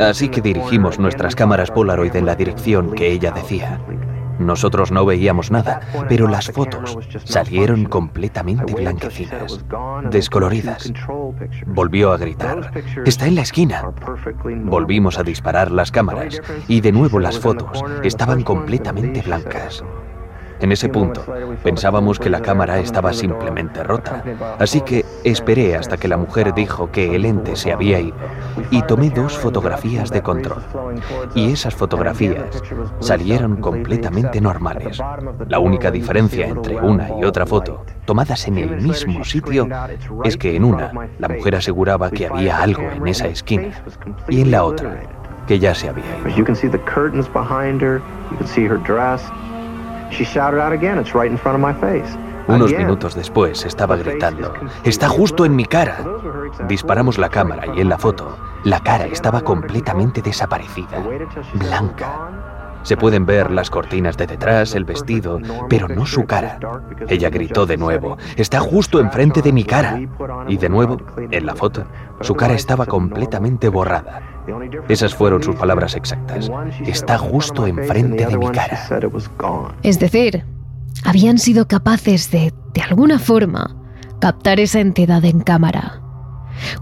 Así 0.00 0.28
que 0.28 0.40
dirigimos 0.40 0.98
nuestras 0.98 1.36
cámaras 1.36 1.70
Polaroid 1.70 2.16
en 2.16 2.26
la 2.26 2.34
dirección 2.34 2.90
que 2.90 3.12
ella 3.12 3.30
decía. 3.30 3.78
Nosotros 4.38 4.92
no 4.92 5.04
veíamos 5.04 5.50
nada, 5.50 5.80
pero 6.08 6.28
las 6.28 6.50
fotos 6.50 6.98
salieron 7.24 7.84
completamente 7.84 8.74
blanquecinas, 8.74 9.64
descoloridas. 10.10 10.92
Volvió 11.66 12.12
a 12.12 12.18
gritar, 12.18 12.72
está 13.04 13.26
en 13.26 13.34
la 13.34 13.42
esquina. 13.42 13.92
Volvimos 14.64 15.18
a 15.18 15.22
disparar 15.22 15.70
las 15.70 15.90
cámaras 15.90 16.40
y 16.68 16.80
de 16.80 16.92
nuevo 16.92 17.18
las 17.18 17.38
fotos 17.38 17.82
estaban 18.02 18.42
completamente 18.42 19.22
blancas. 19.22 19.82
En 20.60 20.72
ese 20.72 20.88
punto, 20.88 21.24
pensábamos 21.62 22.18
que 22.18 22.30
la 22.30 22.40
cámara 22.40 22.78
estaba 22.78 23.12
simplemente 23.12 23.82
rota, 23.84 24.22
así 24.58 24.80
que 24.80 25.04
esperé 25.24 25.76
hasta 25.76 25.96
que 25.96 26.08
la 26.08 26.16
mujer 26.16 26.52
dijo 26.54 26.90
que 26.90 27.14
el 27.14 27.24
ente 27.24 27.54
se 27.56 27.72
había 27.72 28.00
ido 28.00 28.16
y 28.70 28.82
tomé 28.82 29.10
dos 29.10 29.38
fotografías 29.38 30.10
de 30.10 30.22
control. 30.22 30.62
Y 31.34 31.52
esas 31.52 31.74
fotografías 31.74 32.62
salieron 33.00 33.56
completamente 33.56 34.40
normales. 34.40 35.00
La 35.48 35.58
única 35.58 35.90
diferencia 35.90 36.46
entre 36.48 36.76
una 36.76 37.08
y 37.20 37.24
otra 37.24 37.46
foto, 37.46 37.84
tomadas 38.04 38.48
en 38.48 38.58
el 38.58 38.80
mismo 38.80 39.24
sitio, 39.24 39.68
es 40.24 40.36
que 40.36 40.56
en 40.56 40.64
una 40.64 40.92
la 41.18 41.28
mujer 41.28 41.56
aseguraba 41.56 42.10
que 42.10 42.26
había 42.26 42.60
algo 42.60 42.82
en 42.82 43.06
esa 43.06 43.28
esquina 43.28 43.70
y 44.28 44.42
en 44.42 44.50
la 44.50 44.64
otra 44.64 45.00
que 45.46 45.58
ya 45.58 45.74
se 45.74 45.88
había 45.88 46.04
ido. 46.04 46.28
Unos 52.48 52.72
minutos 52.72 53.14
después 53.14 53.64
estaba 53.66 53.96
gritando, 53.96 54.54
está 54.82 55.08
justo 55.08 55.44
en 55.44 55.54
mi 55.54 55.66
cara. 55.66 55.98
Disparamos 56.66 57.18
la 57.18 57.28
cámara 57.28 57.64
y 57.76 57.82
en 57.82 57.90
la 57.90 57.98
foto, 57.98 58.38
la 58.64 58.80
cara 58.80 59.04
estaba 59.04 59.42
completamente 59.42 60.22
desaparecida, 60.22 61.02
blanca. 61.54 62.30
Se 62.84 62.96
pueden 62.96 63.26
ver 63.26 63.50
las 63.50 63.68
cortinas 63.68 64.16
de 64.16 64.26
detrás, 64.26 64.74
el 64.74 64.84
vestido, 64.84 65.40
pero 65.68 65.88
no 65.88 66.06
su 66.06 66.24
cara. 66.24 66.58
Ella 67.08 67.28
gritó 67.28 67.66
de 67.66 67.76
nuevo, 67.76 68.16
está 68.36 68.60
justo 68.60 68.98
enfrente 68.98 69.42
de 69.42 69.52
mi 69.52 69.64
cara. 69.64 70.00
Y 70.46 70.56
de 70.56 70.68
nuevo, 70.70 70.96
en 71.18 71.44
la 71.44 71.54
foto, 71.54 71.84
su 72.22 72.34
cara 72.34 72.54
estaba 72.54 72.86
completamente 72.86 73.68
borrada. 73.68 74.22
Esas 74.88 75.14
fueron 75.14 75.42
sus 75.42 75.56
palabras 75.56 75.94
exactas. 75.94 76.50
Está 76.86 77.18
justo 77.18 77.66
enfrente 77.66 78.26
de 78.26 78.38
mi 78.38 78.50
cara. 78.50 78.88
Es 79.82 79.98
decir, 79.98 80.44
habían 81.04 81.38
sido 81.38 81.66
capaces 81.66 82.30
de, 82.30 82.52
de 82.74 82.82
alguna 82.82 83.18
forma, 83.18 83.76
captar 84.20 84.60
esa 84.60 84.80
entidad 84.80 85.24
en 85.24 85.40
cámara. 85.40 86.00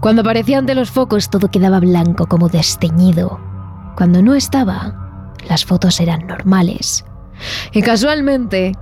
Cuando 0.01 0.21
aparecían 0.21 0.65
de 0.65 0.75
los 0.75 0.91
focos 0.91 1.29
todo 1.29 1.49
quedaba 1.49 1.79
blanco 1.79 2.27
como 2.27 2.49
desteñido. 2.49 3.39
Cuando 3.95 4.21
no 4.21 4.35
estaba, 4.35 5.33
las 5.49 5.65
fotos 5.65 5.99
eran 5.99 6.27
normales. 6.27 7.05
Y 7.71 7.81
casualmente, 7.81 8.73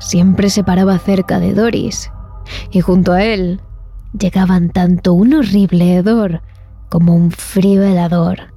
siempre 0.00 0.50
se 0.50 0.64
paraba 0.64 0.98
cerca 0.98 1.38
de 1.38 1.54
Doris. 1.54 2.10
Y 2.70 2.80
junto 2.80 3.12
a 3.12 3.24
él 3.24 3.60
llegaban 4.18 4.70
tanto 4.70 5.12
un 5.14 5.34
horrible 5.34 5.96
hedor 5.96 6.42
como 6.88 7.14
un 7.14 7.30
frío 7.30 7.82
helador. 7.82 8.54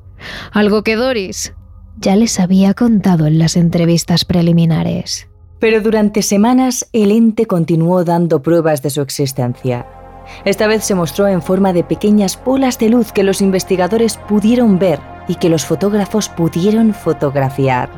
Algo 0.52 0.84
que 0.84 0.96
Doris 0.96 1.54
ya 2.00 2.16
les 2.16 2.40
había 2.40 2.74
contado 2.74 3.26
en 3.26 3.40
las 3.40 3.56
entrevistas 3.56 4.26
preliminares. 4.26 5.28
Pero 5.60 5.82
durante 5.82 6.22
semanas 6.22 6.88
el 6.94 7.12
ente 7.12 7.48
continuó 7.48 8.04
dando 8.04 8.42
pruebas 8.42 8.82
de 8.84 8.92
su 8.92 9.02
existencia. 9.02 9.88
Esta 10.46 10.68
vez 10.68 10.84
se 10.84 10.94
mostró 10.94 11.28
en 11.28 11.42
forma 11.42 11.74
de 11.74 11.84
pequeñas 11.84 12.40
bolas 12.44 12.78
de 12.78 12.90
luz 12.90 13.12
que 13.12 13.24
los 13.24 13.42
investigadores 13.42 14.18
pudieron 14.18 14.78
ver 14.78 15.00
y 15.28 15.36
que 15.36 15.50
los 15.50 15.66
fotógrafos 15.66 16.30
pudieron 16.30 16.94
fotografiar. 16.94 17.90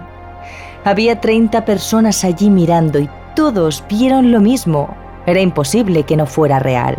Había 0.85 1.19
30 1.19 1.65
personas 1.65 2.23
allí 2.23 2.49
mirando 2.49 2.99
y 2.99 3.09
todos 3.35 3.83
vieron 3.89 4.31
lo 4.31 4.39
mismo. 4.39 4.95
Era 5.25 5.41
imposible 5.41 6.03
que 6.03 6.15
no 6.15 6.25
fuera 6.25 6.59
real. 6.59 6.95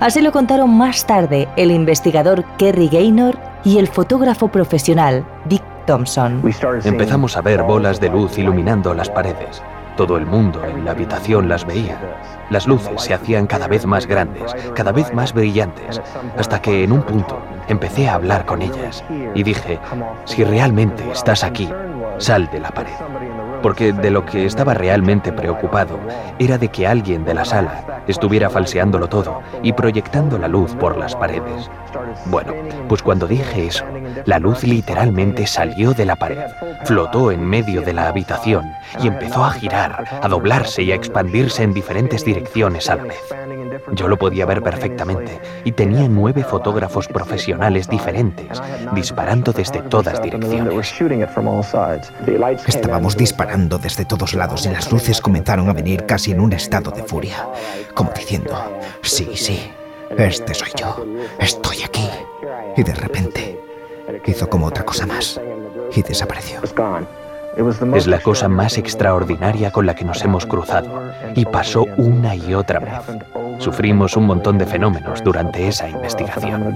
Así 0.00 0.20
lo 0.20 0.32
contaron 0.32 0.76
más 0.76 1.06
tarde 1.06 1.48
el 1.56 1.70
investigador 1.70 2.44
Kerry 2.56 2.88
Gaynor 2.88 3.38
y 3.64 3.78
el 3.78 3.88
fotógrafo 3.88 4.48
profesional 4.48 5.24
Dick 5.46 5.62
Thompson. 5.86 6.42
Empezamos 6.84 7.36
a 7.36 7.40
ver 7.40 7.62
bolas 7.62 8.00
de 8.00 8.10
luz 8.10 8.38
iluminando 8.38 8.94
las 8.94 9.08
paredes. 9.08 9.62
Todo 9.96 10.16
el 10.16 10.26
mundo 10.26 10.64
en 10.64 10.84
la 10.84 10.92
habitación 10.92 11.48
las 11.48 11.66
veía. 11.66 11.98
Las 12.50 12.68
luces 12.68 13.02
se 13.02 13.14
hacían 13.14 13.48
cada 13.48 13.66
vez 13.66 13.84
más 13.84 14.06
grandes, 14.06 14.54
cada 14.74 14.92
vez 14.92 15.12
más 15.12 15.32
brillantes, 15.32 16.00
hasta 16.38 16.62
que 16.62 16.84
en 16.84 16.92
un 16.92 17.02
punto 17.02 17.40
empecé 17.66 18.08
a 18.08 18.14
hablar 18.14 18.46
con 18.46 18.62
ellas 18.62 19.04
y 19.34 19.42
dije, 19.42 19.80
si 20.24 20.44
realmente 20.44 21.02
estás 21.10 21.42
aquí, 21.42 21.68
sal 22.18 22.48
de 22.52 22.60
la 22.60 22.70
pared 22.70 22.94
porque 23.62 23.92
de 23.92 24.10
lo 24.10 24.24
que 24.24 24.46
estaba 24.46 24.74
realmente 24.74 25.32
preocupado 25.32 25.98
era 26.38 26.58
de 26.58 26.68
que 26.68 26.86
alguien 26.86 27.24
de 27.24 27.34
la 27.34 27.44
sala 27.44 28.02
estuviera 28.06 28.50
falseándolo 28.50 29.08
todo 29.08 29.42
y 29.62 29.72
proyectando 29.72 30.38
la 30.38 30.48
luz 30.48 30.74
por 30.74 30.96
las 30.96 31.14
paredes. 31.14 31.70
Bueno, 32.26 32.52
pues 32.88 33.02
cuando 33.02 33.26
dije 33.26 33.66
eso, 33.66 33.84
la 34.24 34.38
luz 34.38 34.64
literalmente 34.64 35.46
salió 35.46 35.94
de 35.94 36.04
la 36.04 36.16
pared, 36.16 36.38
flotó 36.84 37.30
en 37.30 37.44
medio 37.44 37.82
de 37.82 37.92
la 37.92 38.08
habitación 38.08 38.72
y 39.02 39.08
empezó 39.08 39.44
a 39.44 39.52
girar, 39.52 40.20
a 40.22 40.28
doblarse 40.28 40.82
y 40.82 40.92
a 40.92 40.94
expandirse 40.94 41.62
en 41.62 41.74
diferentes 41.74 42.24
direcciones 42.24 42.88
a 42.88 42.96
la 42.96 43.04
vez. 43.04 43.20
Yo 43.92 44.08
lo 44.08 44.18
podía 44.18 44.46
ver 44.46 44.62
perfectamente 44.62 45.40
y 45.64 45.72
tenía 45.72 46.08
nueve 46.08 46.44
fotógrafos 46.44 47.08
profesionales 47.08 47.88
diferentes 47.88 48.60
disparando 48.92 49.52
desde 49.52 49.80
todas 49.82 50.22
direcciones. 50.22 50.94
Estábamos 52.66 53.16
disparando 53.16 53.78
desde 53.78 54.04
todos 54.04 54.34
lados 54.34 54.66
y 54.66 54.70
las 54.70 54.90
luces 54.92 55.20
comenzaron 55.20 55.68
a 55.68 55.72
venir 55.72 56.06
casi 56.06 56.32
en 56.32 56.40
un 56.40 56.52
estado 56.52 56.90
de 56.90 57.02
furia, 57.02 57.48
como 57.94 58.10
diciendo, 58.12 58.80
sí, 59.02 59.30
sí, 59.34 59.70
este 60.16 60.54
soy 60.54 60.70
yo, 60.76 61.04
estoy 61.38 61.82
aquí. 61.82 62.08
Y 62.76 62.82
de 62.82 62.94
repente 62.94 63.67
hizo 64.26 64.48
como 64.48 64.66
otra 64.66 64.84
cosa 64.84 65.06
más 65.06 65.40
y 65.94 66.02
desapareció. 66.02 66.60
Es 67.94 68.06
la 68.06 68.20
cosa 68.20 68.48
más 68.48 68.78
extraordinaria 68.78 69.72
con 69.72 69.84
la 69.84 69.94
que 69.94 70.04
nos 70.04 70.22
hemos 70.22 70.46
cruzado 70.46 71.10
y 71.34 71.44
pasó 71.44 71.86
una 71.96 72.36
y 72.36 72.54
otra 72.54 72.78
vez. 72.78 72.92
Sufrimos 73.58 74.16
un 74.16 74.26
montón 74.26 74.58
de 74.58 74.66
fenómenos 74.66 75.24
durante 75.24 75.66
esa 75.66 75.88
investigación. 75.88 76.72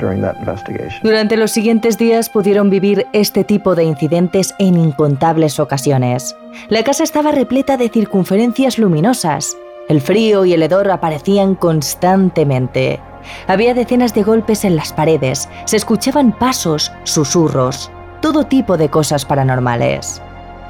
Durante 1.03 1.37
los 1.37 1.53
siguientes 1.53 1.99
días 1.99 2.29
pudieron 2.29 2.69
vivir 2.69 3.07
este 3.13 3.45
tipo 3.45 3.77
de 3.77 3.85
incidentes 3.85 4.55
en 4.59 4.75
incontables 4.75 5.61
ocasiones. 5.61 6.35
La 6.69 6.83
casa 6.83 7.05
estaba 7.05 7.31
repleta 7.31 7.77
de 7.77 7.89
circunferencias 7.89 8.79
luminosas. 8.79 9.57
El 9.89 10.01
frío 10.01 10.45
y 10.45 10.53
el 10.53 10.63
hedor 10.63 10.91
aparecían 10.91 11.55
constantemente. 11.55 13.01
Había 13.47 13.75
decenas 13.75 14.15
de 14.15 14.23
golpes 14.23 14.65
en 14.65 14.77
las 14.77 14.93
paredes, 14.93 15.49
se 15.65 15.77
escuchaban 15.77 16.33
pasos, 16.33 16.93
susurros, 17.05 17.91
todo 18.21 18.45
tipo 18.45 18.77
de 18.77 18.89
cosas 18.89 19.25
paranormales. 19.25 20.23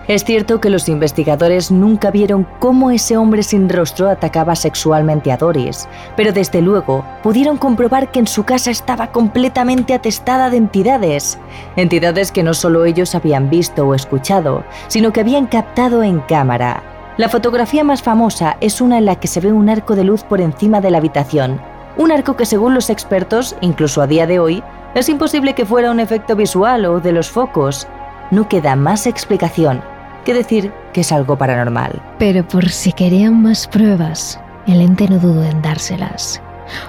Es 0.08 0.24
cierto 0.24 0.60
que 0.60 0.68
los 0.68 0.88
investigadores 0.88 1.70
nunca 1.70 2.10
vieron 2.10 2.46
cómo 2.58 2.90
ese 2.90 3.16
hombre 3.16 3.44
sin 3.44 3.68
rostro 3.68 4.10
atacaba 4.10 4.56
sexualmente 4.56 5.30
a 5.30 5.36
Doris, 5.36 5.88
pero 6.16 6.32
desde 6.32 6.60
luego 6.60 7.04
pudieron 7.22 7.56
comprobar 7.56 8.10
que 8.10 8.18
en 8.18 8.26
su 8.26 8.42
casa 8.42 8.72
estaba 8.72 9.12
completamente 9.12 9.94
atestada 9.94 10.50
de 10.50 10.56
entidades, 10.56 11.38
entidades 11.76 12.32
que 12.32 12.42
no 12.42 12.52
solo 12.52 12.84
ellos 12.84 13.14
habían 13.14 13.48
visto 13.48 13.86
o 13.86 13.94
escuchado, 13.94 14.64
sino 14.88 15.12
que 15.12 15.20
habían 15.20 15.46
captado 15.46 16.02
en 16.02 16.18
cámara. 16.20 16.91
La 17.18 17.28
fotografía 17.28 17.84
más 17.84 18.02
famosa 18.02 18.56
es 18.62 18.80
una 18.80 18.96
en 18.96 19.04
la 19.04 19.16
que 19.16 19.28
se 19.28 19.40
ve 19.40 19.52
un 19.52 19.68
arco 19.68 19.94
de 19.96 20.04
luz 20.04 20.24
por 20.24 20.40
encima 20.40 20.80
de 20.80 20.90
la 20.90 20.96
habitación, 20.96 21.60
un 21.98 22.10
arco 22.10 22.36
que 22.36 22.46
según 22.46 22.72
los 22.74 22.88
expertos, 22.88 23.54
incluso 23.60 24.00
a 24.00 24.06
día 24.06 24.26
de 24.26 24.38
hoy, 24.38 24.62
es 24.94 25.10
imposible 25.10 25.54
que 25.54 25.66
fuera 25.66 25.90
un 25.90 26.00
efecto 26.00 26.36
visual 26.36 26.86
o 26.86 27.00
de 27.00 27.12
los 27.12 27.28
focos. 27.28 27.86
No 28.30 28.48
queda 28.48 28.76
más 28.76 29.06
explicación 29.06 29.82
que 30.24 30.32
decir 30.32 30.72
que 30.94 31.02
es 31.02 31.12
algo 31.12 31.36
paranormal. 31.36 32.00
Pero 32.18 32.48
por 32.48 32.70
si 32.70 32.92
querían 32.92 33.42
más 33.42 33.68
pruebas, 33.68 34.40
el 34.66 34.80
ente 34.80 35.06
no 35.06 35.18
dudó 35.18 35.44
en 35.44 35.60
dárselas. 35.60 36.40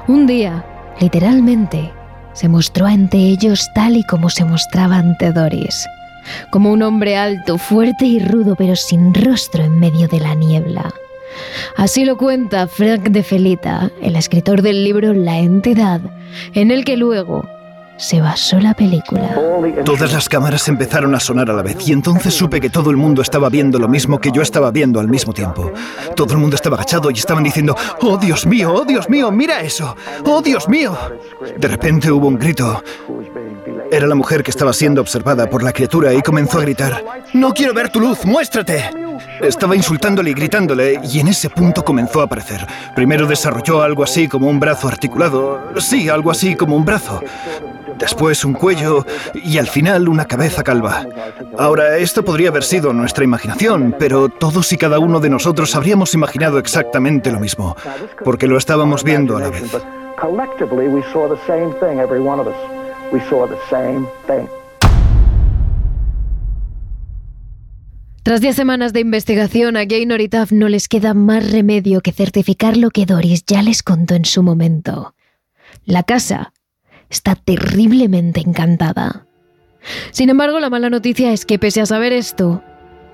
Un 0.08 0.26
día, 0.26 0.64
literalmente, 1.02 1.92
se 2.32 2.48
mostró 2.48 2.86
ante 2.86 3.18
ellos 3.18 3.70
tal 3.76 3.98
y 3.98 4.04
como 4.06 4.30
se 4.30 4.46
mostraba 4.46 4.98
ante 4.98 5.34
Doris 5.34 5.86
como 6.52 6.72
un 6.72 6.82
hombre 6.82 7.16
alto, 7.18 7.58
fuerte 7.58 8.06
y 8.06 8.20
rudo, 8.20 8.56
pero 8.56 8.76
sin 8.76 9.14
rostro 9.14 9.64
en 9.64 9.80
medio 9.80 10.08
de 10.08 10.20
la 10.20 10.36
niebla. 10.36 10.94
Así 11.76 12.06
lo 12.06 12.18
cuenta 12.18 12.68
Frank 12.68 13.10
de 13.10 13.24
Felita, 13.24 13.92
el 14.02 14.16
escritor 14.16 14.62
del 14.62 14.84
libro 14.84 15.14
La 15.14 15.40
entidad, 15.40 16.02
en 16.54 16.72
el 16.72 16.86
que 16.86 16.98
luego 16.98 17.48
se 17.98 18.22
basó 18.22 18.60
la 18.60 18.74
película. 18.74 19.36
Todas 19.86 20.12
las 20.12 20.28
cámaras 20.28 20.68
empezaron 20.68 21.14
a 21.16 21.20
sonar 21.20 21.50
a 21.50 21.54
la 21.54 21.62
vez 21.62 21.88
y 21.88 21.94
entonces 21.94 22.34
supe 22.34 22.60
que 22.60 22.70
todo 22.70 22.90
el 22.90 22.98
mundo 22.98 23.22
estaba 23.22 23.50
viendo 23.50 23.80
lo 23.80 23.88
mismo 23.88 24.20
que 24.20 24.32
yo 24.32 24.42
estaba 24.42 24.72
viendo 24.72 25.00
al 25.00 25.08
mismo 25.08 25.34
tiempo. 25.34 25.72
Todo 26.16 26.34
el 26.34 26.40
mundo 26.40 26.56
estaba 26.56 26.76
agachado 26.76 27.12
y 27.12 27.16
estaban 27.16 27.44
diciendo, 27.44 27.76
¡Oh 28.02 28.18
Dios 28.18 28.46
mío, 28.46 28.74
oh 28.74 28.86
Dios 28.86 29.10
mío, 29.10 29.32
mira 29.32 29.62
eso! 29.62 29.96
¡Oh 30.26 30.42
Dios 30.42 30.68
mío! 30.68 30.98
De 31.58 31.68
repente 31.68 32.12
hubo 32.12 32.28
un 32.28 32.38
grito. 32.38 32.84
Era 33.94 34.08
la 34.08 34.16
mujer 34.16 34.42
que 34.42 34.50
estaba 34.50 34.74
siendo 34.74 35.02
observada 35.02 35.48
por 35.48 35.62
la 35.62 35.72
criatura 35.72 36.16
y 36.16 36.24
comenzó 36.24 36.58
a 36.58 36.62
gritar, 36.62 37.04
¡No 37.34 37.54
quiero 37.54 37.76
ver 37.76 37.90
tu 37.90 38.00
luz, 38.00 38.26
muéstrate! 38.26 38.90
Estaba 39.40 39.76
insultándole 39.76 40.32
y 40.32 40.34
gritándole 40.34 41.00
y 41.04 41.20
en 41.20 41.28
ese 41.28 41.48
punto 41.48 41.86
comenzó 41.86 42.22
a 42.22 42.24
aparecer. 42.24 42.66
Primero 42.96 43.28
desarrolló 43.28 43.84
algo 43.84 44.04
así 44.04 44.28
como 44.28 44.48
un 44.48 44.60
brazo 44.60 44.88
articulado, 44.88 45.62
sí, 45.78 46.10
algo 46.10 46.32
así 46.32 46.56
como 46.56 46.76
un 46.76 46.86
brazo. 46.86 47.22
Después 48.00 48.44
un 48.44 48.54
cuello 48.54 49.06
y 49.36 49.60
al 49.60 49.68
final 49.68 50.10
una 50.10 50.26
cabeza 50.26 50.64
calva. 50.64 51.06
Ahora, 51.60 51.96
esto 51.98 52.26
podría 52.26 52.50
haber 52.50 52.64
sido 52.64 52.94
nuestra 52.94 53.24
imaginación, 53.24 53.96
pero 54.00 54.28
todos 54.28 54.74
y 54.74 54.78
cada 54.78 54.98
uno 54.98 55.20
de 55.20 55.30
nosotros 55.30 55.76
habríamos 55.76 56.16
imaginado 56.16 56.58
exactamente 56.58 57.32
lo 57.32 57.40
mismo, 57.40 57.78
porque 58.26 58.48
lo 58.48 58.58
estábamos 58.58 59.04
viendo 59.04 59.38
a 59.38 59.42
la 59.42 59.50
vez. 59.52 59.72
Tras 68.24 68.40
diez 68.40 68.56
semanas 68.56 68.94
de 68.94 69.02
investigación, 69.02 69.76
a 69.76 69.84
Gaynor 69.84 70.22
y 70.22 70.30
no 70.52 70.70
les 70.70 70.88
queda 70.88 71.14
más 71.14 71.52
remedio 71.52 72.02
que 72.02 72.14
certificar 72.14 72.78
lo 72.78 72.90
que 72.90 73.06
Doris 73.06 73.46
ya 73.46 73.62
les 73.62 73.84
contó 73.84 74.16
en 74.16 74.24
su 74.24 74.42
momento. 74.44 75.14
La 75.86 76.04
casa 76.04 76.54
está 77.10 77.36
terriblemente 77.36 78.40
encantada. 78.40 79.28
Sin 80.12 80.30
embargo, 80.30 80.60
la 80.60 80.70
mala 80.70 80.90
noticia 80.90 81.34
es 81.34 81.46
que 81.46 81.60
pese 81.60 81.82
a 81.82 81.86
saber 81.86 82.14
esto, 82.14 82.64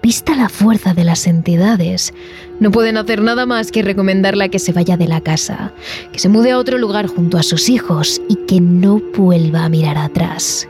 vista 0.01 0.35
la 0.35 0.49
fuerza 0.49 0.93
de 0.93 1.03
las 1.03 1.27
entidades, 1.27 2.13
no 2.59 2.71
pueden 2.71 2.97
hacer 2.97 3.21
nada 3.21 3.45
más 3.45 3.71
que 3.71 3.81
recomendarle 3.81 4.49
que 4.49 4.59
se 4.59 4.73
vaya 4.73 4.97
de 4.97 5.07
la 5.07 5.21
casa, 5.21 5.73
que 6.11 6.19
se 6.19 6.29
mude 6.29 6.51
a 6.51 6.57
otro 6.57 6.77
lugar 6.77 7.07
junto 7.07 7.37
a 7.37 7.43
sus 7.43 7.69
hijos 7.69 8.21
y 8.27 8.35
que 8.45 8.61
no 8.61 9.01
vuelva 9.15 9.65
a 9.65 9.69
mirar 9.69 9.97
atrás. 9.97 10.67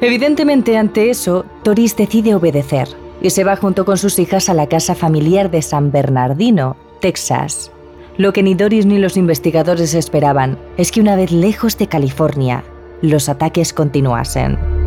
Evidentemente 0.00 0.76
ante 0.76 1.10
eso, 1.10 1.46
Doris 1.64 1.96
decide 1.96 2.34
obedecer 2.34 2.88
y 3.22 3.30
se 3.30 3.44
va 3.44 3.56
junto 3.56 3.84
con 3.84 3.96
sus 3.96 4.18
hijas 4.18 4.48
a 4.48 4.54
la 4.54 4.68
casa 4.68 4.94
familiar 4.94 5.50
de 5.50 5.62
San 5.62 5.90
Bernardino, 5.90 6.76
Texas. 7.00 7.70
Lo 8.18 8.32
que 8.32 8.42
ni 8.42 8.54
Doris 8.54 8.86
ni 8.86 8.98
los 8.98 9.16
investigadores 9.16 9.94
esperaban 9.94 10.58
es 10.76 10.90
que 10.90 11.00
una 11.00 11.16
vez 11.16 11.32
lejos 11.32 11.76
de 11.78 11.86
California, 11.86 12.64
los 13.02 13.28
ataques 13.28 13.72
continuasen. 13.72 14.85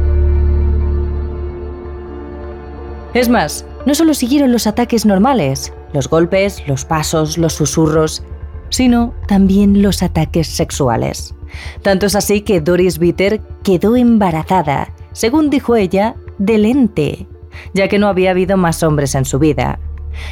Es 3.19 3.27
más, 3.27 3.65
no 3.85 3.95
solo 3.95 4.13
siguieron 4.13 4.53
los 4.53 4.65
ataques 4.65 5.05
normales, 5.05 5.73
los 5.91 6.07
golpes, 6.07 6.65
los 6.69 6.85
pasos, 6.85 7.37
los 7.37 7.51
susurros, 7.51 8.23
sino 8.69 9.13
también 9.27 9.81
los 9.81 10.01
ataques 10.03 10.47
sexuales. 10.47 11.35
Tanto 11.81 12.05
es 12.05 12.15
así 12.15 12.39
que 12.43 12.61
Doris 12.61 12.97
Bitter 12.97 13.41
quedó 13.61 13.97
embarazada, 13.97 14.93
según 15.11 15.49
dijo 15.49 15.75
ella, 15.75 16.15
del 16.37 16.63
ente, 16.63 17.27
ya 17.73 17.89
que 17.89 17.99
no 17.99 18.07
había 18.07 18.31
habido 18.31 18.55
más 18.55 18.83
hombres 18.83 19.13
en 19.15 19.25
su 19.25 19.37
vida. 19.37 19.79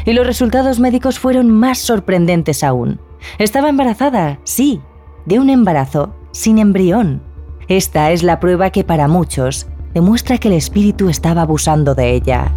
Y 0.05 0.13
los 0.13 0.25
resultados 0.25 0.79
médicos 0.79 1.19
fueron 1.19 1.51
más 1.51 1.79
sorprendentes 1.79 2.63
aún. 2.63 3.01
Estaba 3.37 3.67
embarazada, 3.67 4.39
sí, 4.45 4.79
de 5.25 5.39
un 5.39 5.49
embarazo 5.49 6.15
sin 6.31 6.57
embrión. 6.57 7.21
Esta 7.67 8.13
es 8.13 8.23
la 8.23 8.39
prueba 8.39 8.69
que 8.69 8.85
para 8.85 9.09
muchos 9.09 9.67
demuestra 9.93 10.37
que 10.37 10.47
el 10.47 10.53
espíritu 10.53 11.09
estaba 11.09 11.41
abusando 11.41 11.93
de 11.93 12.13
ella. 12.13 12.53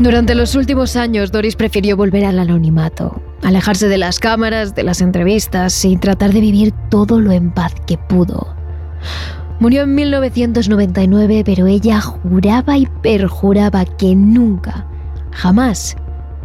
Durante 0.00 0.34
los 0.34 0.56
últimos 0.56 0.96
años, 0.96 1.30
Doris 1.30 1.54
prefirió 1.54 1.96
volver 1.96 2.24
al 2.24 2.40
anonimato, 2.40 3.22
alejarse 3.42 3.86
de 3.86 3.96
las 3.96 4.18
cámaras, 4.18 4.74
de 4.74 4.82
las 4.82 5.00
entrevistas 5.00 5.84
y 5.84 5.96
tratar 5.96 6.32
de 6.32 6.40
vivir 6.40 6.72
todo 6.90 7.20
lo 7.20 7.30
en 7.30 7.52
paz 7.52 7.72
que 7.86 7.96
pudo. 7.96 8.54
Murió 9.60 9.82
en 9.82 9.94
1999, 9.94 11.42
pero 11.46 11.68
ella 11.68 12.00
juraba 12.00 12.76
y 12.76 12.86
perjuraba 13.02 13.84
que 13.84 14.16
nunca, 14.16 14.84
jamás, 15.30 15.96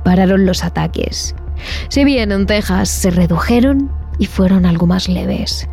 pararon 0.03 0.45
los 0.45 0.63
ataques. 0.63 1.35
Si 1.89 2.03
bien 2.03 2.31
en 2.31 2.45
Texas 2.45 2.89
se 2.89 3.09
redujeron 3.09 3.91
y 4.19 4.27
fueron 4.27 4.67
algo 4.67 4.85
más 4.85 5.09
leves. 5.09 5.67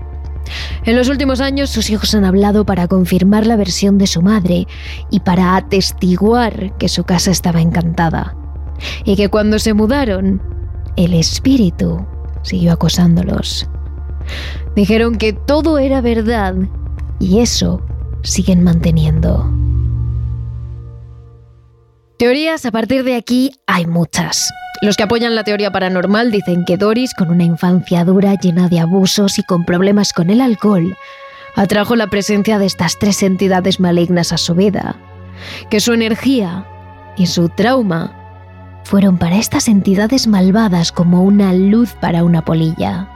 En 0.84 0.96
los 0.96 1.08
últimos 1.08 1.40
años 1.40 1.70
sus 1.70 1.90
hijos 1.90 2.14
han 2.14 2.24
hablado 2.24 2.64
para 2.64 2.88
confirmar 2.88 3.46
la 3.46 3.56
versión 3.56 3.98
de 3.98 4.06
su 4.06 4.22
madre 4.22 4.66
y 5.10 5.20
para 5.20 5.56
atestiguar 5.56 6.76
que 6.78 6.88
su 6.88 7.04
casa 7.04 7.30
estaba 7.30 7.60
encantada. 7.60 8.36
Y 9.04 9.16
que 9.16 9.28
cuando 9.28 9.58
se 9.58 9.74
mudaron, 9.74 10.42
el 10.96 11.14
espíritu 11.14 12.06
siguió 12.42 12.72
acosándolos. 12.72 13.68
Dijeron 14.74 15.16
que 15.16 15.32
todo 15.32 15.78
era 15.78 16.00
verdad 16.00 16.54
y 17.18 17.40
eso 17.40 17.82
siguen 18.22 18.62
manteniendo. 18.62 19.50
Teorías 22.18 22.64
a 22.64 22.70
partir 22.70 23.04
de 23.04 23.14
aquí 23.14 23.52
hay 23.66 23.86
muchas. 23.86 24.50
Los 24.82 24.96
que 24.96 25.04
apoyan 25.04 25.34
la 25.34 25.44
teoría 25.44 25.70
paranormal 25.70 26.30
dicen 26.30 26.64
que 26.64 26.76
Doris, 26.76 27.14
con 27.14 27.30
una 27.30 27.44
infancia 27.44 28.04
dura 28.04 28.34
llena 28.34 28.68
de 28.68 28.80
abusos 28.80 29.38
y 29.38 29.42
con 29.42 29.64
problemas 29.64 30.12
con 30.12 30.30
el 30.30 30.40
alcohol, 30.40 30.96
atrajo 31.54 31.96
la 31.96 32.08
presencia 32.08 32.58
de 32.58 32.66
estas 32.66 32.98
tres 32.98 33.22
entidades 33.22 33.80
malignas 33.80 34.32
a 34.32 34.38
su 34.38 34.54
vida, 34.54 34.96
que 35.70 35.80
su 35.80 35.92
energía 35.92 36.66
y 37.16 37.26
su 37.26 37.48
trauma 37.48 38.12
fueron 38.84 39.18
para 39.18 39.36
estas 39.36 39.66
entidades 39.66 40.26
malvadas 40.26 40.92
como 40.92 41.22
una 41.22 41.52
luz 41.52 41.94
para 41.94 42.22
una 42.22 42.44
polilla. 42.44 43.08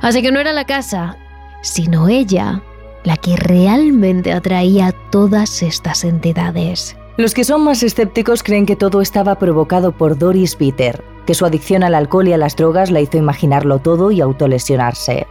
Así 0.00 0.22
que 0.22 0.32
no 0.32 0.40
era 0.40 0.52
la 0.52 0.64
casa, 0.64 1.16
sino 1.62 2.08
ella 2.08 2.62
la 3.04 3.16
que 3.16 3.36
realmente 3.36 4.32
atraía 4.32 4.88
a 4.88 4.92
todas 5.10 5.62
estas 5.62 6.04
entidades. 6.04 6.97
Los 7.18 7.34
que 7.34 7.42
son 7.42 7.64
más 7.64 7.82
escépticos 7.82 8.44
creen 8.44 8.64
que 8.64 8.76
todo 8.76 9.00
estaba 9.00 9.40
provocado 9.40 9.90
por 9.90 10.16
Doris 10.16 10.54
Peter, 10.54 11.02
que 11.26 11.34
su 11.34 11.44
adicción 11.44 11.82
al 11.82 11.96
alcohol 11.96 12.28
y 12.28 12.32
a 12.32 12.36
las 12.36 12.54
drogas 12.54 12.92
la 12.92 13.00
hizo 13.00 13.18
imaginarlo 13.18 13.80
todo 13.80 14.12
y 14.12 14.20
autolesionarse. 14.20 15.26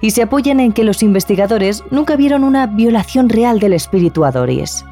Y 0.00 0.12
se 0.12 0.22
apoyan 0.22 0.60
en 0.60 0.72
que 0.72 0.84
los 0.84 1.02
investigadores 1.02 1.82
nunca 1.90 2.14
vieron 2.14 2.44
una 2.44 2.68
violación 2.68 3.28
real 3.28 3.58
del 3.58 3.72
espíritu 3.72 4.24
a 4.24 4.30
Doris. 4.30 4.84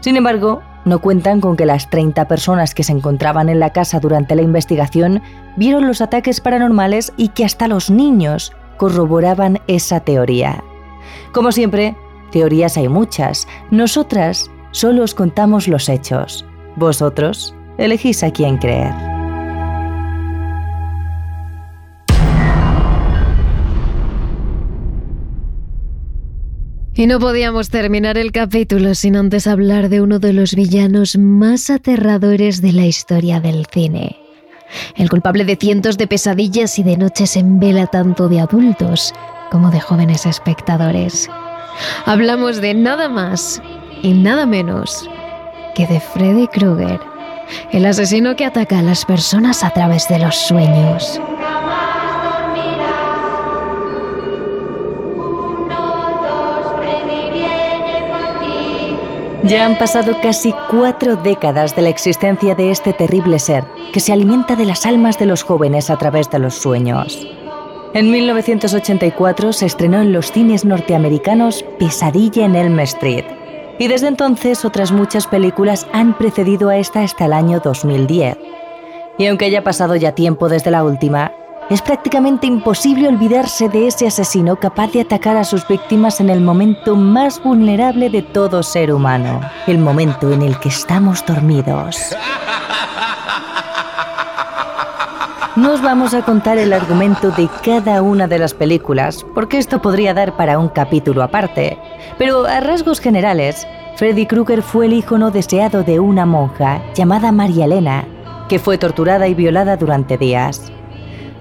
Sin 0.00 0.16
embargo, 0.16 0.60
no 0.84 0.98
cuentan 0.98 1.40
con 1.40 1.56
que 1.56 1.66
las 1.66 1.88
30 1.88 2.26
personas 2.26 2.74
que 2.74 2.82
se 2.82 2.90
encontraban 2.90 3.48
en 3.48 3.60
la 3.60 3.70
casa 3.70 4.00
durante 4.00 4.34
la 4.34 4.42
investigación 4.42 5.22
vieron 5.56 5.86
los 5.86 6.00
ataques 6.00 6.40
paranormales 6.40 7.12
y 7.16 7.28
que 7.28 7.44
hasta 7.44 7.68
los 7.68 7.90
niños 7.90 8.52
corroboraban 8.76 9.60
esa 9.68 10.00
teoría. 10.00 10.64
Como 11.30 11.52
siempre, 11.52 11.94
teorías 12.32 12.76
hay 12.76 12.88
muchas. 12.88 13.46
Nosotras 13.70 14.50
Solo 14.72 15.04
os 15.04 15.14
contamos 15.14 15.68
los 15.68 15.88
hechos. 15.88 16.44
Vosotros 16.76 17.54
elegís 17.76 18.22
a 18.22 18.30
quién 18.30 18.56
creer. 18.56 18.94
Y 26.94 27.06
no 27.06 27.18
podíamos 27.18 27.68
terminar 27.68 28.16
el 28.16 28.32
capítulo 28.32 28.94
sin 28.94 29.16
antes 29.16 29.46
hablar 29.46 29.88
de 29.88 30.00
uno 30.00 30.18
de 30.18 30.32
los 30.32 30.54
villanos 30.54 31.18
más 31.18 31.68
aterradores 31.68 32.62
de 32.62 32.72
la 32.72 32.86
historia 32.86 33.40
del 33.40 33.66
cine. 33.66 34.16
El 34.96 35.10
culpable 35.10 35.44
de 35.44 35.56
cientos 35.56 35.98
de 35.98 36.06
pesadillas 36.06 36.78
y 36.78 36.82
de 36.82 36.96
noches 36.96 37.36
en 37.36 37.60
vela 37.60 37.86
tanto 37.86 38.28
de 38.28 38.40
adultos 38.40 39.12
como 39.50 39.70
de 39.70 39.80
jóvenes 39.80 40.24
espectadores. 40.24 41.28
Hablamos 42.06 42.60
de 42.60 42.74
nada 42.74 43.08
más 43.08 43.60
y 44.02 44.12
nada 44.12 44.46
menos 44.46 45.08
que 45.74 45.86
de 45.86 46.00
Freddy 46.00 46.48
Krueger, 46.48 47.00
el 47.70 47.86
asesino 47.86 48.36
que 48.36 48.44
ataca 48.44 48.80
a 48.80 48.82
las 48.82 49.04
personas 49.04 49.64
a 49.64 49.70
través 49.70 50.08
de 50.08 50.18
los 50.18 50.36
sueños. 50.36 51.20
Ya 59.44 59.66
han 59.66 59.76
pasado 59.76 60.16
casi 60.22 60.54
cuatro 60.70 61.16
décadas 61.16 61.74
de 61.74 61.82
la 61.82 61.88
existencia 61.88 62.54
de 62.54 62.70
este 62.70 62.92
terrible 62.92 63.40
ser, 63.40 63.64
que 63.92 63.98
se 63.98 64.12
alimenta 64.12 64.54
de 64.54 64.64
las 64.64 64.86
almas 64.86 65.18
de 65.18 65.26
los 65.26 65.42
jóvenes 65.42 65.90
a 65.90 65.96
través 65.96 66.30
de 66.30 66.38
los 66.38 66.54
sueños. 66.54 67.26
En 67.92 68.10
1984 68.10 69.52
se 69.52 69.66
estrenó 69.66 70.00
en 70.00 70.12
los 70.12 70.30
cines 70.30 70.64
norteamericanos 70.64 71.64
Pesadilla 71.78 72.44
en 72.44 72.54
Elm 72.54 72.78
Street, 72.80 73.24
y 73.78 73.88
desde 73.88 74.08
entonces 74.08 74.64
otras 74.64 74.92
muchas 74.92 75.26
películas 75.26 75.86
han 75.92 76.16
precedido 76.16 76.68
a 76.68 76.76
esta 76.76 77.02
hasta 77.02 77.24
el 77.24 77.32
año 77.32 77.60
2010. 77.60 78.36
Y 79.18 79.26
aunque 79.26 79.46
haya 79.46 79.64
pasado 79.64 79.96
ya 79.96 80.12
tiempo 80.12 80.48
desde 80.48 80.70
la 80.70 80.84
última, 80.84 81.32
es 81.70 81.80
prácticamente 81.80 82.46
imposible 82.46 83.08
olvidarse 83.08 83.68
de 83.68 83.86
ese 83.86 84.06
asesino 84.06 84.56
capaz 84.56 84.92
de 84.92 85.00
atacar 85.00 85.36
a 85.36 85.44
sus 85.44 85.66
víctimas 85.66 86.20
en 86.20 86.28
el 86.28 86.40
momento 86.40 86.96
más 86.96 87.42
vulnerable 87.42 88.10
de 88.10 88.22
todo 88.22 88.62
ser 88.62 88.92
humano, 88.92 89.40
el 89.66 89.78
momento 89.78 90.32
en 90.32 90.42
el 90.42 90.58
que 90.58 90.68
estamos 90.68 91.24
dormidos. 91.24 92.14
No 95.54 95.74
os 95.74 95.82
vamos 95.82 96.14
a 96.14 96.22
contar 96.22 96.56
el 96.56 96.72
argumento 96.72 97.30
de 97.30 97.46
cada 97.62 98.00
una 98.00 98.26
de 98.26 98.38
las 98.38 98.54
películas, 98.54 99.22
porque 99.34 99.58
esto 99.58 99.82
podría 99.82 100.14
dar 100.14 100.34
para 100.34 100.58
un 100.58 100.70
capítulo 100.70 101.22
aparte, 101.22 101.76
pero 102.16 102.46
a 102.46 102.60
rasgos 102.60 103.00
generales, 103.00 103.66
Freddy 103.96 104.24
Krueger 104.24 104.62
fue 104.62 104.86
el 104.86 104.94
hijo 104.94 105.18
no 105.18 105.30
deseado 105.30 105.82
de 105.82 106.00
una 106.00 106.24
monja 106.24 106.82
llamada 106.94 107.32
María 107.32 107.66
Elena, 107.66 108.06
que 108.48 108.58
fue 108.58 108.78
torturada 108.78 109.28
y 109.28 109.34
violada 109.34 109.76
durante 109.76 110.16
días. 110.16 110.72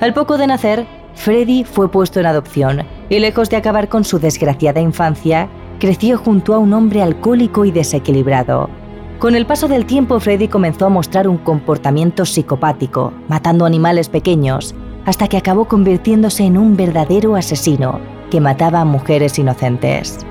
Al 0.02 0.13
poco 0.13 0.38
de 0.38 0.47
nacer, 0.47 0.86
Freddy 1.15 1.63
fue 1.63 1.89
puesto 1.89 2.19
en 2.19 2.26
adopción 2.26 2.86
y 3.08 3.19
lejos 3.19 3.50
de 3.50 3.56
acabar 3.56 3.88
con 3.88 4.04
su 4.04 4.19
desgraciada 4.19 4.82
infancia, 4.82 5.47
creció 5.80 6.17
junto 6.17 6.54
a 6.54 6.58
un 6.58 6.74
hombre 6.74 7.02
alcohólico 7.02 7.63
y 7.63 7.71
desequilibrado. 7.71 8.81
Con 9.22 9.36
el 9.36 9.46
paso 9.46 9.68
del 9.68 9.86
tiempo, 9.86 10.20
Freddy 10.20 10.48
comenzó 10.48 10.88
a 10.88 10.90
mostrar 10.90 11.28
un 11.28 11.38
comportamiento 11.38 12.26
psicopático, 12.26 13.14
matando 13.28 13.68
animales 13.68 14.10
pequeños, 14.10 14.74
hasta 15.06 15.28
que 15.28 15.38
acabó 15.38 15.66
convirtiéndose 15.66 16.44
en 16.44 16.58
un 16.58 16.76
verdadero 16.76 17.36
asesino 17.36 18.00
que 18.32 18.42
mataba 18.42 18.82
a 18.82 18.86
mujeres 18.86 19.38
inocentes. 19.38 20.26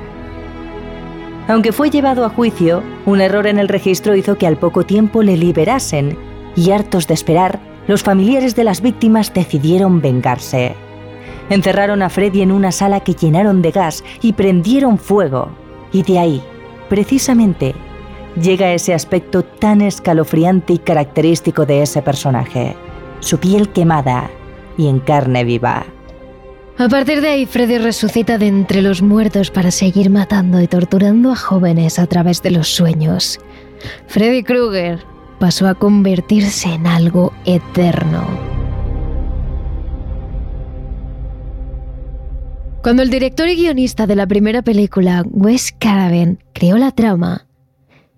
Aunque 1.46 1.70
fue 1.70 1.90
llevado 1.90 2.24
a 2.24 2.30
juicio, 2.30 2.82
un 3.06 3.20
error 3.20 3.46
en 3.46 3.60
el 3.60 3.68
registro 3.68 4.16
hizo 4.16 4.36
que 4.38 4.48
al 4.48 4.56
poco 4.56 4.84
tiempo 4.84 5.22
le 5.22 5.36
liberasen 5.36 6.18
y 6.56 6.72
hartos 6.72 7.06
de 7.06 7.14
esperar, 7.14 7.60
los 7.86 8.02
familiares 8.02 8.56
de 8.56 8.64
las 8.64 8.80
víctimas 8.80 9.32
decidieron 9.32 10.00
vengarse. 10.00 10.74
Encerraron 11.48 12.02
a 12.02 12.08
Freddy 12.08 12.42
en 12.42 12.50
una 12.50 12.72
sala 12.72 12.98
que 12.98 13.14
llenaron 13.14 13.62
de 13.62 13.70
gas 13.70 14.02
y 14.20 14.32
prendieron 14.32 14.98
fuego. 14.98 15.50
Y 15.92 16.02
de 16.02 16.18
ahí, 16.18 16.42
precisamente, 16.88 17.76
llega 18.36 18.72
ese 18.72 18.94
aspecto 18.94 19.42
tan 19.42 19.80
escalofriante 19.80 20.74
y 20.74 20.78
característico 20.78 21.66
de 21.66 21.82
ese 21.82 22.02
personaje. 22.02 22.76
Su 23.20 23.38
piel 23.38 23.68
quemada 23.70 24.30
y 24.76 24.88
en 24.88 25.00
carne 25.00 25.44
viva. 25.44 25.86
A 26.78 26.88
partir 26.88 27.20
de 27.20 27.28
ahí, 27.28 27.44
Freddy 27.44 27.76
resucita 27.76 28.38
de 28.38 28.46
entre 28.46 28.80
los 28.80 29.02
muertos 29.02 29.50
para 29.50 29.70
seguir 29.70 30.08
matando 30.08 30.62
y 30.62 30.66
torturando 30.66 31.30
a 31.30 31.36
jóvenes 31.36 31.98
a 31.98 32.06
través 32.06 32.42
de 32.42 32.50
los 32.50 32.68
sueños. 32.68 33.38
Freddy 34.06 34.42
Krueger 34.42 35.04
pasó 35.38 35.68
a 35.68 35.74
convertirse 35.74 36.72
en 36.72 36.86
algo 36.86 37.32
eterno. 37.44 38.26
Cuando 42.82 43.02
el 43.02 43.10
director 43.10 43.46
y 43.48 43.56
guionista 43.56 44.06
de 44.06 44.16
la 44.16 44.26
primera 44.26 44.62
película, 44.62 45.22
Wes 45.30 45.74
Craven, 45.78 46.42
creó 46.54 46.78
la 46.78 46.92
trama, 46.92 47.46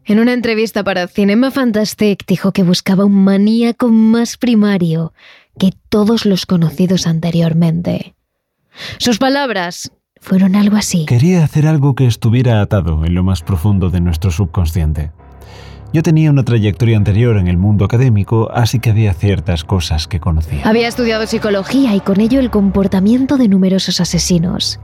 en 0.04 0.18
una 0.18 0.32
entrevista 0.32 0.82
para 0.82 1.06
Cinema 1.06 1.50
Fantastic 1.50 2.26
dijo 2.26 2.52
que 2.52 2.62
buscaba 2.62 3.04
un 3.04 3.24
maníaco 3.24 3.88
más 3.88 4.36
primario 4.36 5.12
que 5.58 5.72
todos 5.88 6.26
los 6.26 6.46
conocidos 6.46 7.06
anteriormente. 7.06 8.14
Sus 8.98 9.18
palabras 9.18 9.92
fueron 10.20 10.56
algo 10.56 10.76
así. 10.76 11.06
Quería 11.06 11.44
hacer 11.44 11.66
algo 11.66 11.94
que 11.94 12.06
estuviera 12.06 12.60
atado 12.60 13.04
en 13.04 13.14
lo 13.14 13.22
más 13.22 13.42
profundo 13.42 13.90
de 13.90 14.00
nuestro 14.00 14.30
subconsciente. 14.30 15.12
Yo 15.92 16.02
tenía 16.02 16.30
una 16.30 16.42
trayectoria 16.42 16.96
anterior 16.96 17.36
en 17.36 17.48
el 17.48 17.58
mundo 17.58 17.84
académico, 17.84 18.50
así 18.50 18.78
que 18.78 18.90
había 18.90 19.12
ciertas 19.12 19.62
cosas 19.62 20.08
que 20.08 20.20
conocía. 20.20 20.66
Había 20.66 20.88
estudiado 20.88 21.26
psicología 21.26 21.94
y 21.94 22.00
con 22.00 22.20
ello 22.20 22.40
el 22.40 22.50
comportamiento 22.50 23.36
de 23.36 23.48
numerosos 23.48 24.00
asesinos. 24.00 24.80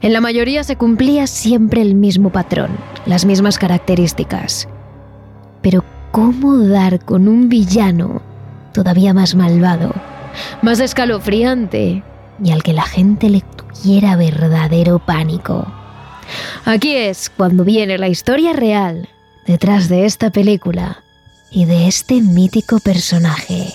En 0.00 0.12
la 0.12 0.20
mayoría 0.20 0.64
se 0.64 0.76
cumplía 0.76 1.26
siempre 1.26 1.82
el 1.82 1.94
mismo 1.94 2.30
patrón, 2.30 2.70
las 3.06 3.24
mismas 3.24 3.58
características. 3.58 4.68
Pero 5.62 5.84
¿cómo 6.10 6.58
dar 6.58 7.04
con 7.04 7.28
un 7.28 7.48
villano 7.48 8.22
todavía 8.72 9.14
más 9.14 9.34
malvado, 9.34 9.94
más 10.62 10.80
escalofriante 10.80 12.02
y 12.42 12.50
al 12.50 12.62
que 12.62 12.72
la 12.72 12.84
gente 12.84 13.28
le 13.28 13.42
tuviera 13.42 14.16
verdadero 14.16 14.98
pánico? 14.98 15.66
Aquí 16.64 16.94
es 16.94 17.30
cuando 17.30 17.64
viene 17.64 17.98
la 17.98 18.08
historia 18.08 18.52
real 18.52 19.08
detrás 19.46 19.88
de 19.88 20.06
esta 20.06 20.30
película 20.30 21.02
y 21.50 21.64
de 21.64 21.88
este 21.88 22.20
mítico 22.20 22.78
personaje. 22.78 23.72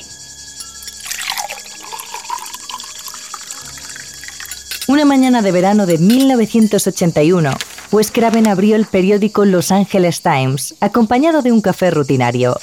Una 4.88 5.04
mañana 5.04 5.42
de 5.42 5.52
verano 5.52 5.88
de 5.88 5.98
1981, 5.98 7.52
Wes 7.92 8.12
Craven 8.12 8.48
abrió 8.48 8.76
el 8.76 8.86
periódico 8.86 9.44
Los 9.44 9.72
Angeles 9.72 10.22
Times, 10.22 10.76
acompañado 10.80 11.42
de 11.42 11.52
un 11.52 11.62
café 11.62 11.90
rutinario. 11.90 12.60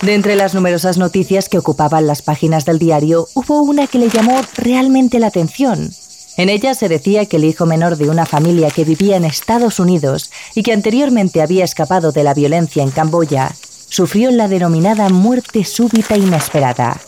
De 0.00 0.14
entre 0.14 0.36
las 0.36 0.54
numerosas 0.54 0.96
noticias 0.96 1.50
que 1.50 1.58
ocupaban 1.58 2.06
las 2.06 2.22
páginas 2.22 2.64
del 2.64 2.78
diario, 2.78 3.28
hubo 3.34 3.60
una 3.60 3.86
que 3.86 3.98
le 3.98 4.08
llamó 4.08 4.40
realmente 4.56 5.18
la 5.18 5.26
atención. 5.26 5.90
En 6.38 6.48
ella 6.48 6.74
se 6.74 6.88
decía 6.88 7.26
que 7.26 7.36
el 7.36 7.44
hijo 7.44 7.66
menor 7.66 7.96
de 7.96 8.08
una 8.08 8.24
familia 8.24 8.70
que 8.70 8.84
vivía 8.84 9.16
en 9.16 9.26
Estados 9.26 9.78
Unidos 9.78 10.30
y 10.54 10.62
que 10.62 10.72
anteriormente 10.72 11.42
había 11.42 11.64
escapado 11.64 12.10
de 12.10 12.24
la 12.24 12.32
violencia 12.32 12.82
en 12.82 12.90
Camboya, 12.90 13.54
sufrió 13.90 14.30
la 14.30 14.48
denominada 14.48 15.10
muerte 15.10 15.64
súbita 15.64 16.16
inesperada. 16.16 16.98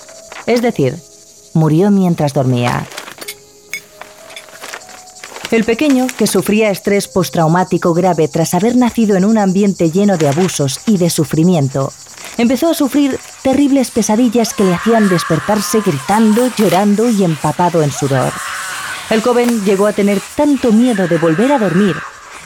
Es 0.44 0.61
decir, 0.61 0.99
murió 1.55 1.90
mientras 1.90 2.35
dormía. 2.35 2.87
El 5.50 5.62
pequeño, 5.64 6.09
que 6.18 6.26
sufría 6.26 6.70
estrés 6.70 7.06
postraumático 7.06 7.94
grave 7.94 8.26
tras 8.26 8.52
haber 8.54 8.76
nacido 8.76 9.16
en 9.16 9.24
un 9.24 9.38
ambiente 9.38 9.90
lleno 9.90 10.16
de 10.16 10.28
abusos 10.28 10.80
y 10.87 10.98
de 10.98 11.09
sufrimiento, 11.09 11.92
empezó 12.37 12.70
a 12.70 12.74
sufrir 12.74 13.18
terribles 13.42 13.92
pesadillas 13.92 14.54
que 14.54 14.64
le 14.64 14.74
hacían 14.74 15.09
despertarse 15.09 15.80
gritando, 15.80 16.50
llorando 16.56 17.09
y 17.09 17.22
empapado 17.22 17.82
en 17.82 17.92
sudor. 17.92 18.32
El 19.09 19.22
joven 19.22 19.64
llegó 19.64 19.87
a 19.87 19.92
tener 19.92 20.20
tanto 20.35 20.72
miedo 20.72 21.06
de 21.06 21.18
volver 21.18 21.52
a 21.52 21.59
dormir 21.59 21.94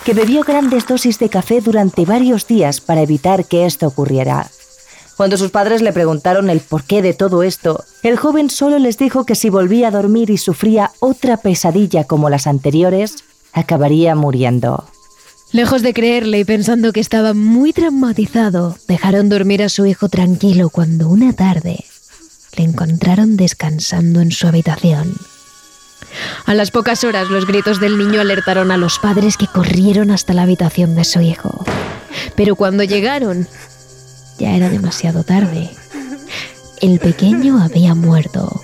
que 0.05 0.15
bebió 0.15 0.43
grandes 0.43 0.87
dosis 0.87 1.19
de 1.19 1.29
café 1.29 1.61
durante 1.61 2.05
varios 2.05 2.47
días 2.47 2.81
para 2.81 3.03
evitar 3.03 3.45
que 3.47 3.67
esto 3.67 3.87
ocurriera. 3.87 4.51
Cuando 5.21 5.37
sus 5.37 5.51
padres 5.51 5.83
le 5.83 5.93
preguntaron 5.93 6.49
el 6.49 6.61
porqué 6.61 7.03
de 7.03 7.13
todo 7.13 7.43
esto, 7.43 7.85
el 8.03 8.17
joven 8.17 8.49
solo 8.49 8.79
les 8.79 8.97
dijo 8.97 9.27
que 9.27 9.35
si 9.35 9.51
volvía 9.51 9.89
a 9.89 9.91
dormir 9.91 10.31
y 10.31 10.39
sufría 10.39 10.93
otra 10.99 11.37
pesadilla 11.37 12.05
como 12.05 12.31
las 12.31 12.47
anteriores, 12.47 13.17
acabaría 13.53 14.15
muriendo. 14.15 14.89
Lejos 15.53 15.83
de 15.83 15.93
creerle 15.93 16.39
y 16.39 16.45
pensando 16.47 16.95
que 16.95 17.01
estaba 17.01 17.35
muy 17.35 17.75
traumatizado, 17.75 18.79
dejaron 18.89 19.29
dormir 19.29 19.63
a 19.63 19.69
su 19.69 19.85
hijo 19.85 20.09
tranquilo 20.09 20.71
cuando 20.71 21.11
una 21.11 21.35
tarde 21.35 21.85
le 22.57 22.65
encontraron 22.65 23.37
descansando 23.37 24.23
en 24.23 24.33
su 24.33 24.47
habitación. 24.47 25.13
A 26.47 26.55
las 26.55 26.71
pocas 26.71 27.05
horas 27.05 27.29
los 27.29 27.47
gritos 27.47 27.79
del 27.79 27.99
niño 27.99 28.23
alertaron 28.23 28.71
a 28.71 28.79
los 28.79 28.99
padres 28.99 29.37
que 29.37 29.49
corrieron 29.49 30.13
hasta 30.13 30.33
la 30.33 30.45
habitación 30.45 30.95
de 30.95 31.05
su 31.05 31.21
hijo. 31.21 31.63
Pero 32.37 32.57
cuando 32.57 32.85
llegaron, 32.85 33.47
ya 34.41 34.57
era 34.57 34.71
demasiado 34.71 35.23
tarde. 35.23 35.71
El 36.81 36.99
pequeño 36.99 37.63
había 37.63 37.95
muerto. 37.95 38.61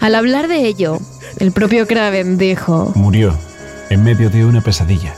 Al 0.00 0.14
hablar 0.14 0.46
de 0.46 0.66
ello, 0.66 0.98
el 1.38 1.52
propio 1.52 1.86
Craven 1.86 2.36
dijo... 2.36 2.92
Murió 2.94 3.36
en 3.88 4.04
medio 4.04 4.28
de 4.28 4.44
una 4.44 4.60
pesadilla. 4.60 5.14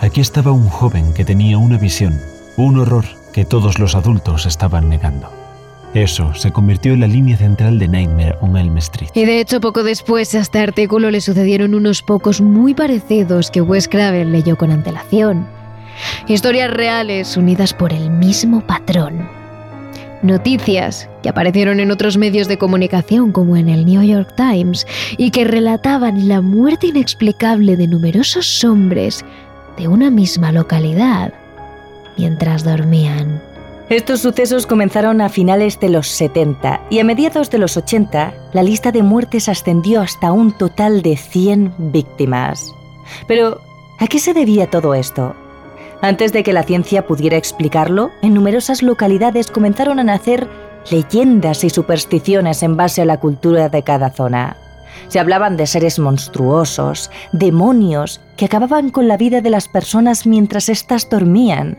Aquí 0.00 0.20
estaba 0.20 0.52
un 0.52 0.68
joven 0.68 1.14
que 1.14 1.24
tenía 1.24 1.56
una 1.56 1.78
visión, 1.78 2.20
un 2.56 2.78
horror 2.78 3.06
que 3.32 3.44
todos 3.44 3.78
los 3.78 3.94
adultos 3.94 4.44
estaban 4.44 4.88
negando. 4.90 5.32
Eso 5.94 6.34
se 6.34 6.50
convirtió 6.50 6.92
en 6.92 7.00
la 7.00 7.06
línea 7.06 7.36
central 7.36 7.78
de 7.78 7.88
Nightmare 7.88 8.36
on 8.40 8.56
Elm 8.56 8.76
Street. 8.78 9.10
Y 9.14 9.24
de 9.24 9.40
hecho, 9.40 9.60
poco 9.60 9.82
después 9.82 10.34
a 10.34 10.40
este 10.40 10.58
artículo 10.58 11.10
le 11.10 11.20
sucedieron 11.20 11.74
unos 11.74 12.02
pocos 12.02 12.40
muy 12.40 12.74
parecidos 12.74 13.50
que 13.50 13.60
Wes 13.60 13.88
Craven 13.88 14.32
leyó 14.32 14.56
con 14.56 14.72
antelación. 14.72 15.46
Historias 16.28 16.70
reales 16.70 17.36
unidas 17.36 17.74
por 17.74 17.92
el 17.92 18.10
mismo 18.10 18.60
patrón. 18.66 19.28
Noticias 20.22 21.08
que 21.22 21.28
aparecieron 21.28 21.80
en 21.80 21.90
otros 21.90 22.16
medios 22.16 22.48
de 22.48 22.56
comunicación 22.56 23.30
como 23.30 23.56
en 23.56 23.68
el 23.68 23.84
New 23.84 24.02
York 24.02 24.34
Times 24.36 24.86
y 25.18 25.30
que 25.30 25.44
relataban 25.44 26.28
la 26.28 26.40
muerte 26.40 26.86
inexplicable 26.86 27.76
de 27.76 27.88
numerosos 27.88 28.64
hombres 28.64 29.22
de 29.76 29.86
una 29.88 30.10
misma 30.10 30.50
localidad 30.50 31.34
mientras 32.16 32.64
dormían. 32.64 33.42
Estos 33.90 34.20
sucesos 34.20 34.66
comenzaron 34.66 35.20
a 35.20 35.28
finales 35.28 35.78
de 35.78 35.90
los 35.90 36.08
70 36.08 36.80
y 36.88 37.00
a 37.00 37.04
mediados 37.04 37.50
de 37.50 37.58
los 37.58 37.76
80 37.76 38.32
la 38.54 38.62
lista 38.62 38.92
de 38.92 39.02
muertes 39.02 39.50
ascendió 39.50 40.00
hasta 40.00 40.32
un 40.32 40.56
total 40.56 41.02
de 41.02 41.18
100 41.18 41.74
víctimas. 41.92 42.74
Pero, 43.28 43.60
¿a 43.98 44.06
qué 44.06 44.18
se 44.18 44.32
debía 44.32 44.70
todo 44.70 44.94
esto? 44.94 45.36
Antes 46.04 46.34
de 46.34 46.42
que 46.42 46.52
la 46.52 46.64
ciencia 46.64 47.06
pudiera 47.06 47.38
explicarlo, 47.38 48.10
en 48.20 48.34
numerosas 48.34 48.82
localidades 48.82 49.50
comenzaron 49.50 49.98
a 49.98 50.04
nacer 50.04 50.46
leyendas 50.90 51.64
y 51.64 51.70
supersticiones 51.70 52.62
en 52.62 52.76
base 52.76 53.00
a 53.00 53.06
la 53.06 53.18
cultura 53.18 53.70
de 53.70 53.82
cada 53.82 54.10
zona. 54.10 54.58
Se 55.08 55.18
hablaban 55.18 55.56
de 55.56 55.66
seres 55.66 55.98
monstruosos, 55.98 57.10
demonios, 57.32 58.20
que 58.36 58.44
acababan 58.44 58.90
con 58.90 59.08
la 59.08 59.16
vida 59.16 59.40
de 59.40 59.48
las 59.48 59.66
personas 59.66 60.26
mientras 60.26 60.68
éstas 60.68 61.08
dormían. 61.08 61.78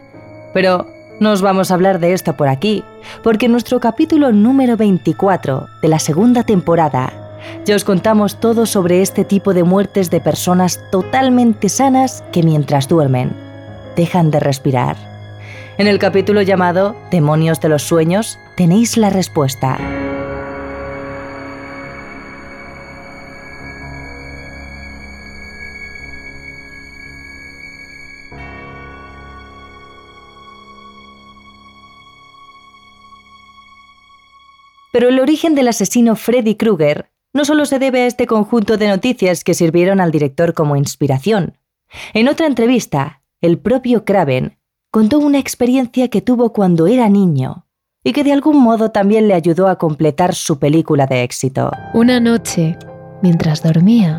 Pero 0.55 0.87
no 1.19 1.31
os 1.31 1.43
vamos 1.43 1.69
a 1.69 1.75
hablar 1.75 1.99
de 1.99 2.13
esto 2.13 2.35
por 2.35 2.47
aquí, 2.47 2.83
porque 3.23 3.45
en 3.45 3.51
nuestro 3.51 3.79
capítulo 3.79 4.31
número 4.31 4.75
24 4.75 5.67
de 5.83 5.87
la 5.87 5.99
segunda 5.99 6.41
temporada 6.41 7.13
ya 7.63 7.75
os 7.75 7.83
contamos 7.83 8.39
todo 8.39 8.65
sobre 8.65 9.03
este 9.03 9.23
tipo 9.23 9.53
de 9.53 9.63
muertes 9.63 10.09
de 10.09 10.19
personas 10.19 10.79
totalmente 10.89 11.69
sanas 11.69 12.23
que 12.31 12.41
mientras 12.41 12.87
duermen 12.87 13.44
dejan 13.95 14.31
de 14.31 14.39
respirar. 14.39 14.97
En 15.77 15.87
el 15.87 15.99
capítulo 15.99 16.41
llamado 16.41 16.95
Demonios 17.11 17.59
de 17.59 17.69
los 17.69 17.83
Sueños 17.83 18.39
tenéis 18.55 18.97
la 18.97 19.09
respuesta. 19.09 19.77
Pero 34.95 35.09
el 35.09 35.19
origen 35.19 35.55
del 35.55 35.67
asesino 35.67 36.15
Freddy 36.15 36.55
Krueger 36.55 37.09
no 37.33 37.43
solo 37.43 37.65
se 37.65 37.79
debe 37.79 38.03
a 38.03 38.05
este 38.05 38.27
conjunto 38.27 38.77
de 38.77 38.87
noticias 38.87 39.43
que 39.43 39.53
sirvieron 39.53 39.99
al 39.99 40.09
director 40.09 40.53
como 40.53 40.77
inspiración. 40.77 41.57
En 42.13 42.29
otra 42.29 42.47
entrevista, 42.47 43.21
el 43.45 43.59
propio 43.59 44.05
Craven 44.05 44.57
contó 44.91 45.19
una 45.19 45.39
experiencia 45.39 46.07
que 46.07 46.21
tuvo 46.21 46.51
cuando 46.51 46.87
era 46.87 47.09
niño 47.09 47.67
y 48.03 48.11
que 48.11 48.23
de 48.23 48.33
algún 48.33 48.57
modo 48.57 48.91
también 48.91 49.27
le 49.27 49.33
ayudó 49.33 49.67
a 49.67 49.77
completar 49.77 50.33
su 50.33 50.57
película 50.57 51.05
de 51.05 51.23
éxito. 51.23 51.71
Una 51.93 52.19
noche, 52.19 52.77
mientras 53.21 53.61
dormía, 53.61 54.17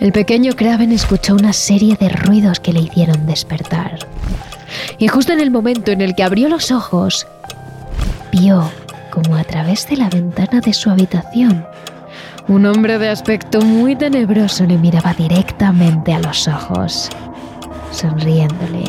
el 0.00 0.12
pequeño 0.12 0.52
Craven 0.54 0.92
escuchó 0.92 1.34
una 1.34 1.52
serie 1.52 1.96
de 1.98 2.08
ruidos 2.08 2.60
que 2.60 2.72
le 2.72 2.80
hicieron 2.80 3.26
despertar. 3.26 3.98
Y 4.98 5.08
justo 5.08 5.32
en 5.32 5.40
el 5.40 5.50
momento 5.50 5.90
en 5.90 6.00
el 6.00 6.14
que 6.14 6.22
abrió 6.22 6.48
los 6.48 6.70
ojos, 6.70 7.26
vio 8.32 8.70
como 9.10 9.36
a 9.36 9.44
través 9.44 9.88
de 9.88 9.96
la 9.96 10.10
ventana 10.10 10.60
de 10.60 10.72
su 10.72 10.90
habitación, 10.90 11.64
un 12.48 12.66
hombre 12.66 12.98
de 12.98 13.08
aspecto 13.08 13.60
muy 13.60 13.96
tenebroso 13.96 14.64
le 14.64 14.76
miraba 14.76 15.14
directamente 15.14 16.12
a 16.12 16.18
los 16.18 16.46
ojos 16.46 17.10
sonriéndole. 17.94 18.84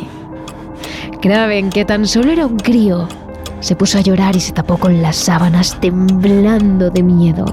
Craven, 1.21 1.69
que 1.69 1.85
tan 1.85 2.05
solo 2.05 2.31
era 2.31 2.45
un 2.45 2.57
crío, 2.57 3.07
se 3.59 3.75
puso 3.75 3.97
a 3.97 4.01
llorar 4.01 4.35
y 4.35 4.39
se 4.39 4.51
tapó 4.51 4.77
con 4.77 5.01
las 5.01 5.15
sábanas 5.15 5.79
temblando 5.79 6.89
de 6.89 7.03
miedo. 7.03 7.45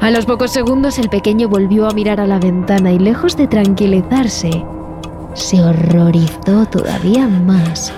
A 0.00 0.10
los 0.10 0.26
pocos 0.26 0.52
segundos 0.52 0.98
el 0.98 1.08
pequeño 1.08 1.48
volvió 1.48 1.88
a 1.88 1.92
mirar 1.92 2.20
a 2.20 2.26
la 2.26 2.38
ventana 2.38 2.92
y 2.92 2.98
lejos 2.98 3.36
de 3.36 3.46
tranquilizarse, 3.46 4.64
se 5.34 5.62
horrorizó 5.62 6.66
todavía 6.66 7.26
más 7.28 7.92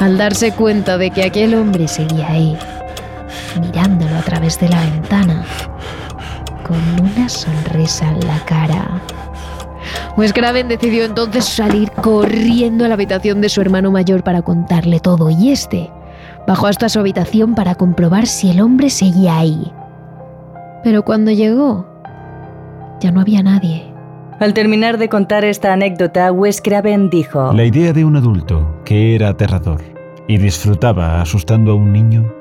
al 0.00 0.18
darse 0.18 0.52
cuenta 0.52 0.98
de 0.98 1.10
que 1.10 1.24
aquel 1.24 1.54
hombre 1.54 1.88
seguía 1.88 2.28
ahí, 2.28 2.56
mirándolo 3.60 4.16
a 4.16 4.22
través 4.22 4.60
de 4.60 4.68
la 4.68 4.80
ventana, 4.80 5.44
con 6.66 6.78
una 7.06 7.28
sonrisa 7.28 8.08
en 8.08 8.26
la 8.26 8.38
cara. 8.44 9.00
Wes 10.16 10.32
Craven 10.32 10.68
decidió 10.68 11.04
entonces 11.04 11.44
salir 11.44 11.90
corriendo 11.90 12.86
a 12.86 12.88
la 12.88 12.94
habitación 12.94 13.42
de 13.42 13.50
su 13.50 13.60
hermano 13.60 13.90
mayor 13.90 14.22
para 14.22 14.40
contarle 14.40 14.98
todo 14.98 15.28
y 15.28 15.50
este 15.50 15.90
bajó 16.46 16.68
hasta 16.68 16.88
su 16.88 17.00
habitación 17.00 17.54
para 17.54 17.74
comprobar 17.74 18.26
si 18.26 18.50
el 18.50 18.60
hombre 18.60 18.88
seguía 18.88 19.38
ahí. 19.38 19.72
Pero 20.82 21.02
cuando 21.02 21.32
llegó, 21.32 21.86
ya 23.00 23.10
no 23.10 23.20
había 23.20 23.42
nadie. 23.42 23.92
Al 24.40 24.54
terminar 24.54 24.96
de 24.96 25.08
contar 25.08 25.44
esta 25.44 25.72
anécdota, 25.72 26.32
Wes 26.32 26.62
Craven 26.62 27.10
dijo: 27.10 27.52
La 27.52 27.64
idea 27.64 27.92
de 27.92 28.04
un 28.04 28.16
adulto 28.16 28.80
que 28.84 29.14
era 29.14 29.28
aterrador 29.28 29.82
y 30.28 30.38
disfrutaba 30.38 31.20
asustando 31.20 31.72
a 31.72 31.74
un 31.74 31.92
niño 31.92 32.32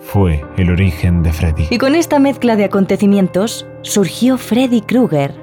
fue 0.00 0.44
el 0.56 0.70
origen 0.70 1.22
de 1.22 1.32
Freddy. 1.32 1.66
Y 1.70 1.78
con 1.78 1.94
esta 1.94 2.18
mezcla 2.18 2.56
de 2.56 2.64
acontecimientos 2.64 3.66
surgió 3.82 4.38
Freddy 4.38 4.80
Krueger, 4.80 5.41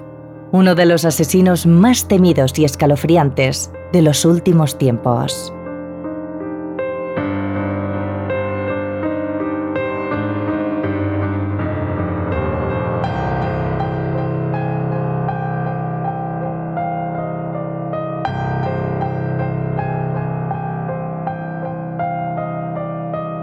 uno 0.52 0.76
de 0.76 0.86
los 0.86 1.06
asesinos 1.06 1.66
más 1.66 2.08
temidos 2.08 2.58
y 2.58 2.66
escalofriantes 2.66 3.72
de 3.94 4.02
los 4.02 4.26
últimos 4.26 4.78
tiempos. 4.78 5.54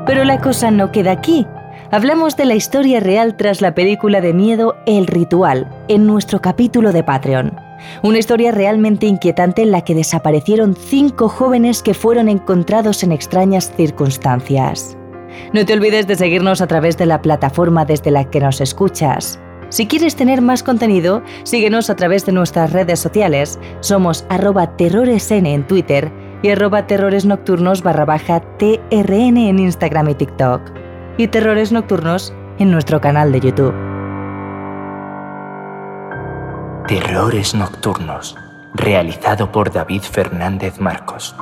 Pero 0.07 0.25
la 0.25 0.40
cosa 0.40 0.71
no 0.71 0.92
queda 0.92 1.12
aquí 1.12 1.47
hablamos 1.90 2.37
de 2.37 2.44
la 2.44 2.55
historia 2.55 3.01
real 3.01 3.37
tras 3.37 3.61
la 3.61 3.75
película 3.75 4.20
de 4.20 4.33
miedo 4.33 4.77
El 4.87 5.07
Ritual, 5.07 5.70
en 5.88 6.07
nuestro 6.07 6.40
capítulo 6.40 6.92
de 6.92 7.03
Patreon. 7.03 7.57
Una 8.03 8.18
historia 8.18 8.53
realmente 8.53 9.07
inquietante 9.07 9.62
en 9.62 9.70
la 9.70 9.83
que 9.83 9.94
desaparecieron 9.94 10.75
cinco 10.75 11.29
jóvenes 11.29 11.83
que 11.83 11.94
fueron 11.94 12.29
encontrados 12.29 13.03
en 13.03 13.12
extrañas 13.12 13.72
circunstancias. 13.77 14.96
No 15.53 15.64
te 15.64 15.75
olvides 15.75 16.07
de 16.07 16.16
seguirnos 16.16 16.61
a 16.61 16.66
través 16.66 16.96
de 16.96 17.07
la 17.07 17.20
plataforma 17.20 17.85
desde 17.85 18.11
la 18.11 18.25
que 18.25 18.40
nos 18.40 18.61
escuchas. 18.61 19.38
Si 19.68 19.87
quieres 19.87 20.16
tener 20.16 20.40
más 20.40 20.62
contenido, 20.62 21.22
síguenos 21.42 21.90
a 21.90 21.96
través 21.96 22.25
de 22.25 22.33
nuestras 22.33 22.72
redes 22.72 23.01
sociales. 23.01 23.59
Somos 23.81 24.25
arroba 24.29 24.77
terroresn 24.77 25.44
en 25.44 25.66
Twitter 25.66 26.11
y 26.42 26.51
arroba 26.51 26.87
terroresnocturnos 26.87 27.83
barra 27.83 28.05
baja 28.05 28.40
trn 28.59 29.37
en 29.37 29.59
Instagram 29.59 30.11
y 30.11 30.14
TikTok 30.14 30.86
y 31.18 31.29
Terrores 31.29 31.72
Nocturnos 31.72 32.33
en 32.59 32.70
nuestro 32.70 33.00
canal 33.00 33.33
de 33.33 33.40
YouTube. 33.40 33.74
Terrores 36.87 37.55
Nocturnos, 37.55 38.37
realizado 38.74 39.50
por 39.50 39.72
David 39.72 40.02
Fernández 40.02 40.79
Marcos. 40.79 41.35